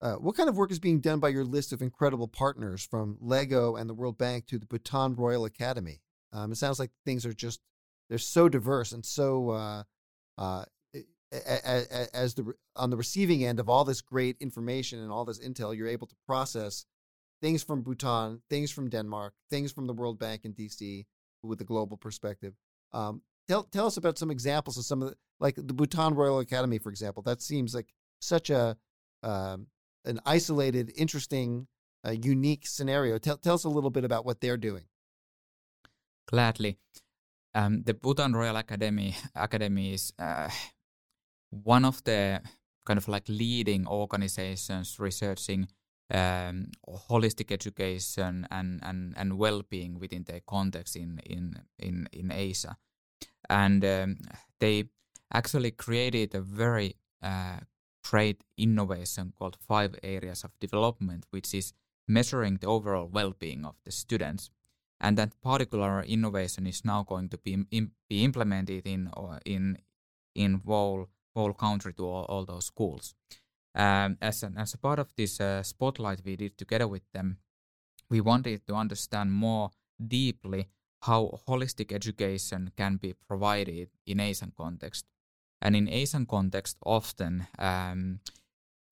Uh, 0.00 0.14
what 0.14 0.36
kind 0.36 0.48
of 0.48 0.56
work 0.56 0.70
is 0.70 0.78
being 0.78 1.00
done 1.00 1.18
by 1.18 1.28
your 1.28 1.44
list 1.44 1.72
of 1.72 1.82
incredible 1.82 2.28
partners 2.28 2.86
from 2.88 3.16
Lego 3.20 3.74
and 3.74 3.90
the 3.90 3.94
World 3.94 4.16
Bank 4.16 4.46
to 4.46 4.58
the 4.58 4.66
Bhutan 4.66 5.16
Royal 5.16 5.44
Academy? 5.44 6.02
Um, 6.32 6.52
it 6.52 6.56
sounds 6.56 6.78
like 6.78 6.90
things 7.04 7.26
are 7.26 7.32
just 7.32 7.60
they're 8.08 8.18
so 8.18 8.48
diverse 8.48 8.92
and 8.92 9.04
so 9.04 9.50
uh, 9.50 9.82
uh, 10.38 10.64
as 11.30 12.34
the 12.34 12.54
on 12.76 12.90
the 12.90 12.96
receiving 12.96 13.44
end 13.44 13.60
of 13.60 13.68
all 13.68 13.84
this 13.84 14.00
great 14.00 14.36
information 14.40 15.00
and 15.00 15.10
all 15.10 15.24
this 15.24 15.40
intel, 15.40 15.76
you're 15.76 15.88
able 15.88 16.06
to 16.06 16.16
process 16.26 16.86
things 17.40 17.62
from 17.62 17.82
Bhutan, 17.82 18.40
things 18.48 18.70
from 18.70 18.88
Denmark, 18.88 19.34
things 19.50 19.72
from 19.72 19.86
the 19.86 19.92
World 19.92 20.18
Bank 20.18 20.44
in 20.44 20.54
DC 20.54 21.04
with 21.42 21.60
a 21.60 21.64
global 21.64 21.96
perspective. 21.96 22.54
Um, 22.92 23.22
tell 23.46 23.64
tell 23.64 23.86
us 23.86 23.96
about 23.96 24.18
some 24.18 24.30
examples 24.30 24.78
of 24.78 24.84
some 24.84 25.02
of 25.02 25.10
the 25.10 25.16
like 25.40 25.56
the 25.56 25.74
Bhutan 25.74 26.14
Royal 26.14 26.40
Academy, 26.40 26.78
for 26.78 26.90
example. 26.90 27.22
That 27.22 27.42
seems 27.42 27.74
like 27.74 27.92
such 28.20 28.50
a 28.50 28.76
um, 29.22 29.66
an 30.04 30.20
isolated, 30.24 30.92
interesting, 30.96 31.66
uh, 32.06 32.12
unique 32.12 32.66
scenario. 32.66 33.18
Tell, 33.18 33.36
tell 33.36 33.54
us 33.54 33.64
a 33.64 33.68
little 33.68 33.90
bit 33.90 34.04
about 34.04 34.24
what 34.24 34.40
they're 34.40 34.56
doing. 34.56 34.84
Gladly. 36.26 36.78
Um, 37.54 37.82
the 37.82 37.94
Bhutan 37.94 38.34
Royal 38.34 38.56
Academy 38.56 39.16
Academy 39.34 39.94
is 39.94 40.12
uh, 40.18 40.50
one 41.50 41.84
of 41.84 42.04
the 42.04 42.40
kind 42.84 42.98
of 42.98 43.08
like 43.08 43.28
leading 43.28 43.86
organizations 43.86 44.98
researching 44.98 45.68
um, 46.12 46.70
holistic 47.10 47.50
education 47.50 48.46
and, 48.50 48.80
and, 48.82 49.14
and 49.16 49.38
well-being 49.38 49.98
within 49.98 50.24
their 50.24 50.40
context 50.46 50.96
in 50.96 51.20
in 51.26 51.54
in, 51.78 52.08
in 52.12 52.30
Asia, 52.32 52.76
and 53.50 53.84
um, 53.84 54.16
they 54.60 54.84
actually 55.32 55.70
created 55.70 56.34
a 56.34 56.40
very 56.40 56.96
uh, 57.22 57.58
great 58.10 58.42
innovation 58.56 59.32
called 59.38 59.56
Five 59.60 59.96
Areas 60.02 60.44
of 60.44 60.58
Development, 60.60 61.26
which 61.30 61.54
is 61.54 61.72
measuring 62.06 62.56
the 62.56 62.66
overall 62.66 63.06
well-being 63.06 63.64
of 63.64 63.76
the 63.84 63.92
students. 63.92 64.50
And 65.00 65.16
that 65.16 65.40
particular 65.40 66.02
innovation 66.02 66.66
is 66.66 66.84
now 66.84 67.02
going 67.04 67.28
to 67.28 67.38
be, 67.38 67.64
Im- 67.70 67.92
be 68.08 68.24
implemented 68.24 68.86
in 68.86 69.10
or 69.16 69.38
in 69.44 69.78
in 70.34 70.60
whole 70.66 71.08
whole 71.34 71.52
country 71.52 71.92
to 71.92 72.04
all, 72.06 72.24
all 72.24 72.44
those 72.44 72.66
schools. 72.66 73.14
Um, 73.74 74.16
as 74.20 74.42
an, 74.42 74.56
as 74.56 74.74
a 74.74 74.78
part 74.78 74.98
of 74.98 75.14
this 75.16 75.40
uh, 75.40 75.62
spotlight 75.62 76.22
we 76.24 76.36
did 76.36 76.56
together 76.58 76.88
with 76.88 77.02
them, 77.12 77.38
we 78.10 78.20
wanted 78.20 78.66
to 78.66 78.74
understand 78.74 79.32
more 79.32 79.70
deeply 80.04 80.68
how 81.02 81.38
holistic 81.46 81.92
education 81.92 82.72
can 82.76 82.96
be 82.96 83.14
provided 83.28 83.90
in 84.06 84.20
Asian 84.20 84.52
context. 84.56 85.06
And 85.60 85.74
in 85.74 85.88
Asian 85.88 86.26
context, 86.26 86.76
often 86.84 87.46
um, 87.58 88.20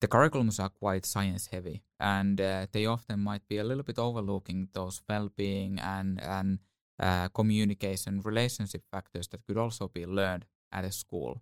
the 0.01 0.07
curriculums 0.07 0.59
are 0.59 0.69
quite 0.69 1.05
science 1.05 1.47
heavy, 1.47 1.83
and 1.99 2.39
uh, 2.39 2.67
they 2.71 2.85
often 2.85 3.19
might 3.19 3.47
be 3.47 3.57
a 3.57 3.63
little 3.63 3.83
bit 3.83 3.97
overlooking 3.97 4.69
those 4.73 5.01
well-being 5.09 5.79
and 5.79 6.21
and 6.21 6.59
uh, 6.99 7.29
communication, 7.29 8.21
relationship 8.21 8.83
factors 8.91 9.27
that 9.29 9.45
could 9.45 9.57
also 9.57 9.87
be 9.87 10.05
learned 10.05 10.45
at 10.71 10.83
a 10.83 10.91
school. 10.91 11.41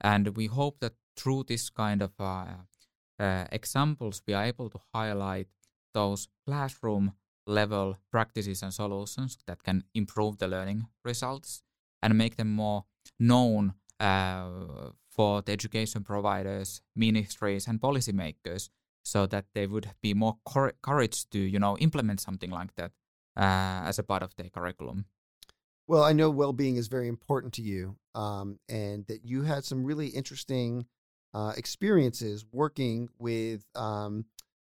And 0.00 0.36
we 0.36 0.46
hope 0.46 0.80
that 0.80 0.94
through 1.16 1.44
this 1.44 1.70
kind 1.70 2.02
of 2.02 2.12
uh, 2.18 2.46
uh 3.18 3.44
examples, 3.52 4.22
we 4.26 4.34
are 4.34 4.44
able 4.44 4.70
to 4.70 4.80
highlight 4.94 5.48
those 5.92 6.28
classroom 6.46 7.12
level 7.46 7.96
practices 8.10 8.62
and 8.62 8.72
solutions 8.72 9.38
that 9.46 9.62
can 9.62 9.84
improve 9.94 10.38
the 10.38 10.48
learning 10.48 10.86
results 11.04 11.62
and 12.02 12.18
make 12.18 12.36
them 12.36 12.50
more 12.50 12.84
known 13.18 13.74
for 14.00 15.42
the 15.42 15.52
education 15.52 16.02
providers, 16.02 16.80
ministries, 16.96 17.66
and 17.68 17.80
policymakers, 17.80 18.68
so 19.04 19.26
that 19.26 19.44
they 19.54 19.66
would 19.66 19.90
be 20.02 20.14
more 20.14 20.38
cor- 20.44 20.74
courage 20.82 21.28
to, 21.30 21.38
you 21.38 21.58
know, 21.58 21.76
implement 21.78 22.20
something 22.20 22.50
like 22.50 22.74
that 22.76 22.90
uh, 23.36 23.86
as 23.86 23.98
a 23.98 24.02
part 24.02 24.22
of 24.22 24.34
their 24.36 24.48
curriculum. 24.48 25.04
Well, 25.86 26.02
I 26.02 26.14
know 26.14 26.30
well-being 26.30 26.76
is 26.76 26.88
very 26.88 27.08
important 27.08 27.52
to 27.54 27.62
you, 27.62 27.96
um, 28.14 28.58
and 28.68 29.06
that 29.06 29.24
you 29.24 29.42
had 29.42 29.64
some 29.64 29.84
really 29.84 30.08
interesting 30.08 30.86
uh, 31.34 31.52
experiences 31.56 32.44
working 32.50 33.10
with 33.18 33.66
um, 33.74 34.24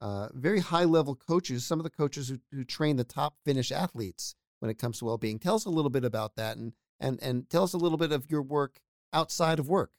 uh, 0.02 0.28
very 0.34 0.60
high-level 0.60 1.16
coaches. 1.16 1.66
Some 1.66 1.80
of 1.80 1.84
the 1.84 1.90
coaches 1.90 2.30
who, 2.30 2.38
who 2.52 2.64
train 2.64 2.98
the 2.98 3.04
top 3.04 3.36
Finnish 3.44 3.72
athletes 3.72 4.36
when 4.60 4.70
it 4.70 4.78
comes 4.78 5.00
to 5.00 5.06
well-being. 5.06 5.40
Tell 5.40 5.56
us 5.56 5.66
a 5.66 5.70
little 5.70 5.90
bit 5.90 6.04
about 6.04 6.36
that, 6.36 6.58
and 6.58 6.74
and 7.00 7.18
and 7.24 7.50
tell 7.50 7.64
us 7.64 7.74
a 7.74 7.78
little 7.78 7.98
bit 7.98 8.12
of 8.12 8.30
your 8.30 8.44
work 8.44 8.80
outside 9.14 9.60
of 9.60 9.70
work. 9.70 9.92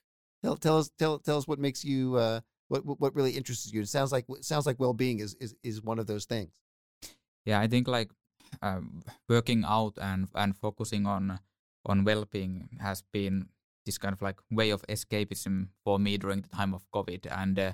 Tell, 0.43 0.57
tell 0.57 0.77
us 0.79 0.91
tell, 0.97 1.19
tell 1.19 1.37
us 1.37 1.47
what 1.47 1.59
makes 1.59 1.85
you 1.85 2.15
uh, 2.15 2.41
what 2.67 2.99
what 2.99 3.15
really 3.15 3.31
interests 3.31 3.71
you. 3.71 3.81
It 3.81 3.89
sounds 3.89 4.11
like 4.11 4.25
it 4.29 4.45
sounds 4.45 4.65
like 4.65 4.79
well 4.79 4.93
being 4.93 5.19
is, 5.19 5.35
is 5.35 5.55
is 5.63 5.83
one 5.83 5.99
of 5.99 6.07
those 6.07 6.25
things. 6.25 6.51
Yeah, 7.45 7.59
I 7.59 7.67
think 7.67 7.87
like 7.87 8.09
um, 8.61 9.03
working 9.29 9.63
out 9.65 9.97
and 10.01 10.27
and 10.35 10.55
focusing 10.55 11.05
on 11.05 11.39
on 11.85 12.03
well-being 12.03 12.69
has 12.79 13.01
been 13.11 13.49
this 13.85 13.97
kind 13.97 14.13
of 14.13 14.21
like 14.21 14.39
way 14.51 14.69
of 14.69 14.83
escapism 14.87 15.69
for 15.83 15.97
me 15.99 16.17
during 16.17 16.41
the 16.41 16.49
time 16.49 16.73
of 16.73 16.85
COVID, 16.93 17.27
and 17.31 17.59
uh, 17.59 17.73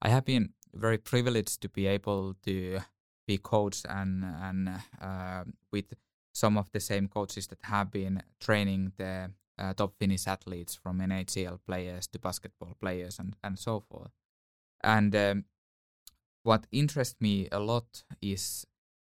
I 0.00 0.08
have 0.08 0.24
been 0.24 0.50
very 0.74 0.98
privileged 0.98 1.60
to 1.62 1.68
be 1.68 1.86
able 1.86 2.34
to 2.44 2.80
be 3.26 3.38
coached 3.38 3.86
and 3.88 4.24
and 4.24 4.70
uh, 5.00 5.44
with 5.70 5.92
some 6.34 6.56
of 6.56 6.70
the 6.72 6.80
same 6.80 7.08
coaches 7.08 7.46
that 7.46 7.58
have 7.62 7.90
been 7.90 8.22
training 8.40 8.92
the 8.96 9.30
uh, 9.58 9.72
top 9.74 9.94
Finnish 9.98 10.26
athletes 10.26 10.74
from 10.74 11.00
NHL 11.00 11.58
players 11.66 12.06
to 12.08 12.18
basketball 12.18 12.76
players 12.80 13.18
and 13.18 13.36
and 13.42 13.58
so 13.58 13.80
forth. 13.80 14.12
And 14.82 15.14
um, 15.14 15.44
what 16.42 16.66
interests 16.72 17.20
me 17.20 17.48
a 17.52 17.60
lot 17.60 18.02
is 18.20 18.66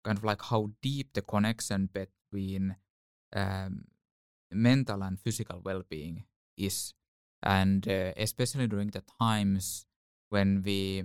kind 0.04 0.18
of 0.18 0.24
like 0.24 0.42
how 0.42 0.72
deep 0.82 1.14
the 1.14 1.22
connection 1.22 1.90
between 1.94 2.76
um, 3.36 3.86
mental 4.52 5.04
and 5.04 5.20
physical 5.20 5.62
well-being 5.64 6.24
is, 6.58 6.94
and 7.44 7.88
uh, 7.88 8.14
especially 8.18 8.68
during 8.68 8.90
the 8.90 9.04
times 9.22 9.86
when 10.30 10.64
we 10.66 11.04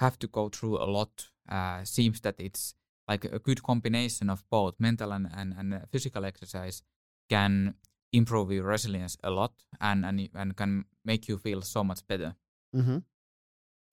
have 0.00 0.18
to 0.18 0.26
go 0.26 0.48
through 0.48 0.78
a 0.78 0.86
lot, 0.86 1.30
uh, 1.48 1.84
seems 1.84 2.20
that 2.22 2.36
it's 2.38 2.74
like 3.06 3.24
a 3.24 3.38
good 3.38 3.62
combination 3.62 4.30
of 4.30 4.44
both 4.50 4.74
mental 4.78 5.12
and, 5.12 5.28
and, 5.36 5.54
and 5.58 5.82
physical 5.90 6.24
exercise 6.24 6.82
can 7.28 7.74
improve 8.12 8.50
your 8.50 8.64
resilience 8.64 9.16
a 9.22 9.30
lot 9.30 9.52
and, 9.80 10.04
and, 10.04 10.28
and 10.34 10.56
can 10.56 10.84
make 11.04 11.28
you 11.28 11.38
feel 11.38 11.62
so 11.62 11.84
much 11.84 12.06
better. 12.06 12.34
Mm-hmm. 12.74 12.98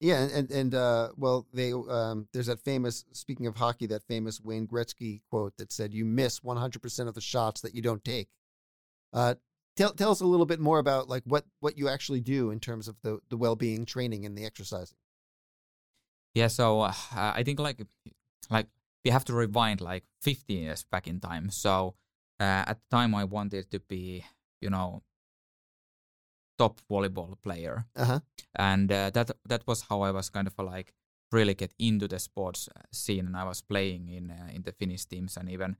Yeah, 0.00 0.28
and 0.32 0.50
and 0.52 0.74
uh, 0.76 1.08
well, 1.16 1.48
they 1.52 1.72
um, 1.72 2.28
there's 2.32 2.46
that 2.46 2.60
famous. 2.60 3.04
Speaking 3.10 3.48
of 3.48 3.56
hockey, 3.56 3.86
that 3.86 4.04
famous 4.04 4.40
Wayne 4.40 4.68
Gretzky 4.68 5.22
quote 5.28 5.56
that 5.56 5.72
said, 5.72 5.92
"You 5.92 6.04
miss 6.04 6.40
100 6.40 6.80
percent 6.80 7.08
of 7.08 7.16
the 7.16 7.20
shots 7.20 7.62
that 7.62 7.74
you 7.74 7.82
don't 7.82 8.04
take." 8.04 8.28
Uh, 9.12 9.34
tell 9.76 9.92
tell 9.92 10.12
us 10.12 10.20
a 10.20 10.26
little 10.26 10.46
bit 10.46 10.60
more 10.60 10.78
about 10.78 11.08
like 11.08 11.24
what 11.24 11.46
what 11.58 11.76
you 11.76 11.88
actually 11.88 12.20
do 12.20 12.50
in 12.50 12.60
terms 12.60 12.86
of 12.86 12.94
the 13.02 13.18
the 13.28 13.36
well 13.36 13.56
being 13.56 13.84
training 13.84 14.24
and 14.24 14.38
the 14.38 14.44
exercising. 14.44 14.98
Yeah, 16.32 16.46
so 16.46 16.82
uh, 16.82 16.92
I 17.12 17.42
think 17.42 17.58
like 17.58 17.82
like 18.50 18.68
we 19.04 19.10
have 19.10 19.24
to 19.24 19.32
rewind 19.32 19.80
like 19.80 20.04
15 20.22 20.62
years 20.62 20.84
back 20.84 21.08
in 21.08 21.18
time. 21.18 21.50
So 21.50 21.94
uh, 22.40 22.64
at 22.66 22.78
the 22.80 22.96
time, 22.96 23.14
I 23.14 23.24
wanted 23.24 23.70
to 23.70 23.80
be, 23.80 24.24
you 24.60 24.70
know, 24.70 25.02
top 26.58 26.80
volleyball 26.90 27.34
player, 27.42 27.86
uh-huh. 27.96 28.20
and 28.56 28.90
uh, 28.90 29.10
that 29.10 29.30
that 29.46 29.66
was 29.66 29.82
how 29.88 30.02
I 30.02 30.10
was 30.10 30.30
kind 30.30 30.46
of 30.46 30.58
like 30.58 30.92
really 31.30 31.54
get 31.54 31.72
into 31.78 32.08
the 32.08 32.18
sports 32.18 32.68
uh, 32.74 32.80
scene, 32.92 33.26
and 33.26 33.36
I 33.36 33.44
was 33.44 33.60
playing 33.60 34.08
in 34.08 34.30
uh, 34.30 34.50
in 34.52 34.62
the 34.62 34.72
Finnish 34.72 35.04
teams, 35.06 35.36
and 35.36 35.48
even 35.48 35.76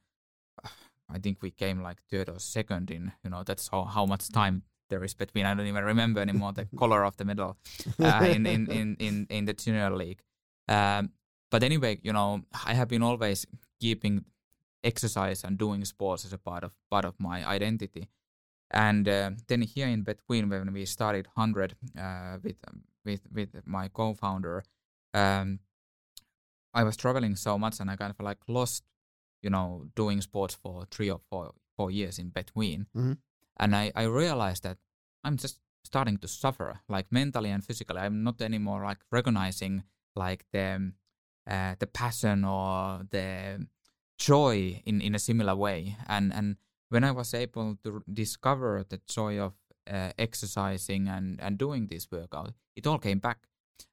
I 1.10 1.18
think 1.18 1.38
we 1.42 1.50
came 1.50 1.82
like 1.82 2.02
third 2.10 2.28
or 2.28 2.38
second 2.38 2.90
in, 2.90 3.12
you 3.24 3.30
know, 3.30 3.42
that's 3.42 3.68
how 3.68 3.84
how 3.84 4.06
much 4.06 4.28
time 4.28 4.62
there 4.90 5.04
is 5.04 5.14
between. 5.14 5.46
I 5.46 5.54
don't 5.54 5.66
even 5.66 5.84
remember 5.84 6.20
anymore 6.20 6.52
the 6.52 6.66
color 6.78 7.04
of 7.04 7.16
the 7.16 7.24
medal 7.24 7.56
uh, 7.98 8.26
in, 8.28 8.46
in, 8.46 8.70
in 8.70 8.96
in 8.98 9.26
in 9.30 9.44
the 9.46 9.54
junior 9.54 9.90
league. 9.90 10.22
Um, 10.68 11.12
but 11.50 11.62
anyway, 11.62 11.98
you 12.02 12.12
know, 12.12 12.42
I 12.66 12.74
have 12.74 12.88
been 12.88 13.02
always 13.02 13.46
keeping 13.80 14.24
exercise 14.84 15.44
and 15.44 15.58
doing 15.58 15.84
sports 15.84 16.24
as 16.24 16.32
a 16.32 16.38
part 16.38 16.64
of 16.64 16.72
part 16.90 17.04
of 17.04 17.14
my 17.18 17.46
identity. 17.46 18.08
And 18.70 19.08
uh, 19.08 19.30
then 19.46 19.62
here 19.62 19.88
in 19.88 20.02
between, 20.02 20.48
when 20.50 20.72
we 20.72 20.84
started 20.84 21.28
HundrED 21.36 21.72
uh, 21.98 22.38
with 22.42 22.56
with 23.04 23.20
with 23.32 23.66
my 23.66 23.88
co-founder, 23.88 24.64
um, 25.14 25.60
I 26.74 26.84
was 26.84 26.96
traveling 26.96 27.36
so 27.36 27.58
much, 27.58 27.80
and 27.80 27.90
I 27.90 27.96
kind 27.96 28.14
of 28.18 28.24
like 28.24 28.38
lost, 28.46 28.84
you 29.42 29.50
know, 29.50 29.86
doing 29.96 30.20
sports 30.20 30.54
for 30.54 30.84
three 30.90 31.10
or 31.10 31.20
four 31.30 31.54
four 31.76 31.90
years 31.90 32.18
in 32.18 32.28
between. 32.28 32.86
Mm-hmm. 32.94 33.12
And 33.58 33.74
I 33.74 33.92
I 33.94 34.02
realized 34.02 34.64
that 34.64 34.78
I'm 35.24 35.36
just 35.36 35.60
starting 35.84 36.18
to 36.18 36.28
suffer, 36.28 36.80
like 36.88 37.06
mentally 37.10 37.50
and 37.50 37.64
physically. 37.64 38.00
I'm 38.00 38.22
not 38.22 38.42
anymore 38.42 38.84
like 38.84 38.98
recognizing 39.10 39.84
like 40.14 40.44
the 40.52 40.92
uh, 41.48 41.74
the 41.78 41.86
passion 41.86 42.44
or 42.44 43.06
the 43.10 43.66
joy 44.18 44.82
in 44.84 45.00
in 45.00 45.14
a 45.14 45.18
similar 45.18 45.54
way, 45.54 45.96
and 46.08 46.32
and 46.32 46.56
when 46.90 47.04
I 47.04 47.12
was 47.12 47.34
able 47.34 47.76
to 47.84 48.02
discover 48.12 48.84
the 48.88 49.00
joy 49.06 49.38
of 49.38 49.54
uh, 49.90 50.10
exercising 50.18 51.08
and, 51.08 51.40
and 51.40 51.58
doing 51.58 51.86
this 51.86 52.08
workout, 52.10 52.52
it 52.76 52.86
all 52.86 52.98
came 52.98 53.18
back. 53.18 53.46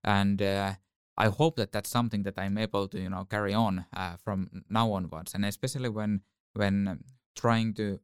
And 0.03 0.41
uh, 0.41 0.73
I 1.17 1.27
hope 1.27 1.55
that 1.57 1.71
that's 1.71 1.89
something 1.89 2.23
that 2.23 2.37
I'm 2.37 2.57
able 2.57 2.87
to, 2.89 2.99
you 2.99 3.09
know, 3.09 3.25
carry 3.25 3.53
on 3.53 3.85
uh, 3.95 4.15
from 4.23 4.63
now 4.69 4.91
onwards. 4.91 5.33
And 5.33 5.45
especially 5.45 5.89
when 5.89 6.21
when 6.53 7.03
trying 7.35 7.73
to 7.73 7.99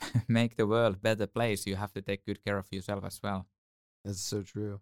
make 0.28 0.56
the 0.56 0.66
world 0.66 0.96
a 0.96 0.98
better 0.98 1.26
place, 1.26 1.66
you 1.66 1.76
have 1.76 1.92
to 1.92 2.02
take 2.02 2.26
good 2.26 2.44
care 2.44 2.58
of 2.58 2.66
yourself 2.70 3.04
as 3.04 3.20
well. 3.22 3.46
That's 4.04 4.20
so 4.20 4.42
true. 4.42 4.80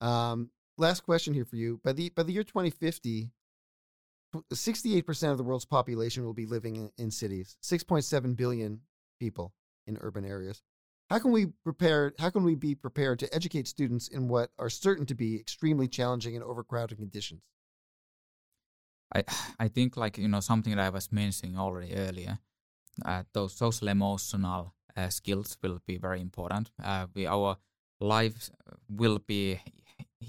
Um, 0.00 0.50
last 0.76 1.00
question 1.00 1.32
here 1.32 1.44
for 1.44 1.56
you. 1.56 1.80
By 1.82 1.92
the 1.92 2.10
by 2.10 2.22
the 2.22 2.32
year 2.32 2.44
2050, 2.44 3.30
68% 4.52 5.30
of 5.30 5.38
the 5.38 5.44
world's 5.44 5.64
population 5.64 6.24
will 6.24 6.34
be 6.34 6.46
living 6.46 6.76
in, 6.76 6.90
in 6.98 7.10
cities, 7.10 7.56
6.7 7.62 8.36
billion 8.36 8.80
people 9.20 9.52
in 9.86 9.98
urban 10.00 10.24
areas. 10.24 10.62
How 11.10 11.18
can 11.18 11.32
we 11.32 11.46
prepare 11.64 12.14
how 12.18 12.30
can 12.30 12.42
we 12.42 12.54
be 12.54 12.74
prepared 12.74 13.18
to 13.18 13.34
educate 13.34 13.68
students 13.68 14.08
in 14.08 14.28
what 14.28 14.50
are 14.58 14.70
certain 14.70 15.04
to 15.06 15.14
be 15.14 15.36
extremely 15.36 15.86
challenging 15.86 16.34
and 16.34 16.44
overcrowded 16.44 16.96
conditions? 16.96 17.42
I 19.14 19.24
I 19.58 19.68
think 19.68 19.96
like 19.96 20.16
you 20.16 20.28
know 20.28 20.40
something 20.40 20.74
that 20.74 20.86
I 20.86 20.88
was 20.88 21.12
mentioning 21.12 21.58
already 21.58 21.94
earlier, 21.94 22.38
uh, 23.04 23.24
those 23.34 23.52
social 23.52 23.88
emotional 23.88 24.74
uh, 24.96 25.10
skills 25.10 25.58
will 25.62 25.80
be 25.86 25.98
very 25.98 26.20
important. 26.20 26.70
Uh, 26.82 27.06
we 27.14 27.26
our 27.26 27.58
lives 28.00 28.50
will 28.88 29.18
be 29.18 29.60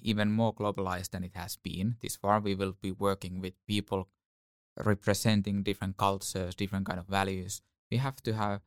even 0.01 0.31
more 0.31 0.53
globalized 0.53 1.11
than 1.11 1.23
it 1.23 1.35
has 1.35 1.57
been 1.57 1.95
this 2.01 2.15
far. 2.15 2.39
We 2.39 2.55
will 2.55 2.75
be 2.81 2.91
working 2.91 3.39
with 3.39 3.53
people 3.67 4.09
representing 4.77 5.63
different 5.63 5.97
cultures, 5.97 6.55
different 6.55 6.85
kind 6.85 6.99
of 6.99 7.07
values. 7.07 7.61
We 7.91 7.97
have 7.97 8.21
to 8.23 8.33
have 8.33 8.61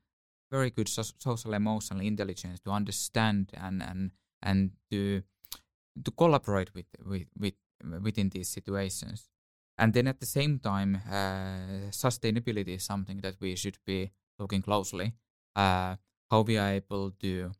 very 0.50 0.70
good 0.70 0.88
so- 0.88 1.02
social 1.18 1.54
emotional 1.54 2.00
intelligence 2.00 2.60
to 2.60 2.70
understand 2.70 3.50
and 3.54 3.82
and 3.82 4.12
and 4.42 4.70
to 4.90 5.22
to 6.04 6.10
collaborate 6.12 6.74
with 6.74 6.86
with, 7.04 7.26
with 7.38 7.54
within 8.02 8.28
these 8.30 8.48
situations. 8.48 9.28
And 9.78 9.92
then 9.92 10.06
at 10.06 10.20
the 10.20 10.26
same 10.26 10.58
time, 10.58 11.02
uh, 11.10 11.90
sustainability 11.90 12.76
is 12.76 12.84
something 12.84 13.18
that 13.20 13.36
we 13.40 13.56
should 13.56 13.78
be 13.84 14.10
looking 14.38 14.62
closely. 14.62 15.12
Uh, 15.54 15.96
how 16.30 16.40
we 16.42 16.56
are 16.56 16.70
able 16.70 17.10
to 17.10 17.52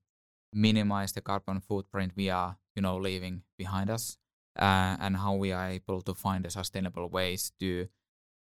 minimize 0.52 1.12
the 1.12 1.20
carbon 1.20 1.60
footprint 1.60 2.12
are 2.30 2.56
you 2.76 2.82
know 2.82 2.96
leaving 2.96 3.42
behind 3.58 3.90
us 3.90 4.18
uh, 4.58 4.96
and 5.00 5.16
how 5.16 5.34
we 5.34 5.52
are 5.52 5.68
able 5.68 6.00
to 6.02 6.14
find 6.14 6.44
the 6.44 6.50
sustainable 6.50 7.08
ways 7.08 7.52
to 7.58 7.88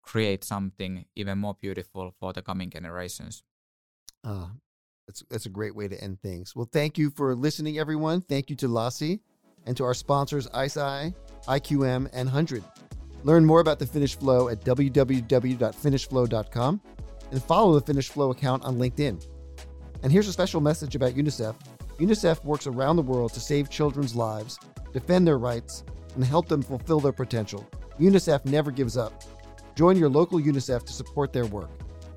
create 0.02 0.44
something 0.44 1.06
even 1.16 1.38
more 1.38 1.56
beautiful 1.60 2.14
for 2.20 2.34
the 2.34 2.42
coming 2.42 2.70
generations. 2.70 3.44
Uh, 4.24 4.48
that's, 5.08 5.24
that's 5.30 5.46
a 5.46 5.50
great 5.50 5.76
way 5.76 5.88
to 5.88 6.02
end 6.02 6.22
things. 6.22 6.56
Well 6.56 6.70
thank 6.72 6.98
you 6.98 7.10
for 7.10 7.36
listening 7.36 7.80
everyone. 7.80 8.22
Thank 8.22 8.50
you 8.50 8.56
to 8.58 8.68
lasse 8.68 9.20
and 9.66 9.76
to 9.76 9.84
our 9.84 9.94
sponsors 9.94 10.48
ICEYE, 10.48 11.14
iqm 11.48 12.10
and 12.14 12.30
HundrED 12.30 12.64
learn 13.24 13.46
more 13.46 13.60
about 13.60 13.80
the 13.80 13.86
Finnish 13.86 14.18
Flow 14.18 14.48
at 14.50 14.62
www.finnishflow.com 14.62 16.82
and 17.32 17.44
follow 17.44 17.74
the 17.74 17.82
Finnish 17.82 18.10
Flow 18.10 18.32
account 18.32 18.64
on 18.64 18.78
linkedin. 18.78 19.24
And 20.02 20.12
here's 20.12 20.28
a 20.28 20.34
special 20.34 20.62
message 20.62 20.96
about 20.96 21.14
unicef 21.14 21.54
UNICEF 22.00 22.46
works 22.46 22.66
around 22.66 22.96
the 22.96 23.02
world 23.02 23.34
to 23.34 23.42
save 23.42 23.70
children's 23.70 24.16
lives, 24.16 24.58
defend 24.94 25.28
their 25.28 25.38
rights, 25.38 25.84
and 26.16 26.24
help 26.24 26.48
them 26.48 26.62
fulfill 26.62 27.02
their 27.02 27.12
potential. 27.12 27.68
UNICEF 28.00 28.46
never 28.46 28.72
gives 28.72 28.96
up. 28.96 29.22
Join 29.76 29.98
your 29.98 30.10
local 30.10 30.40
UNICEF 30.40 30.86
to 30.86 30.94
support 30.94 31.34
their 31.34 31.46
work. 31.46 31.70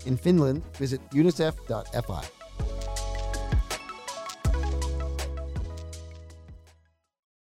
In 0.06 0.16
Finland, 0.16 0.62
visit 0.76 1.00
unicef.fi. 1.10 2.41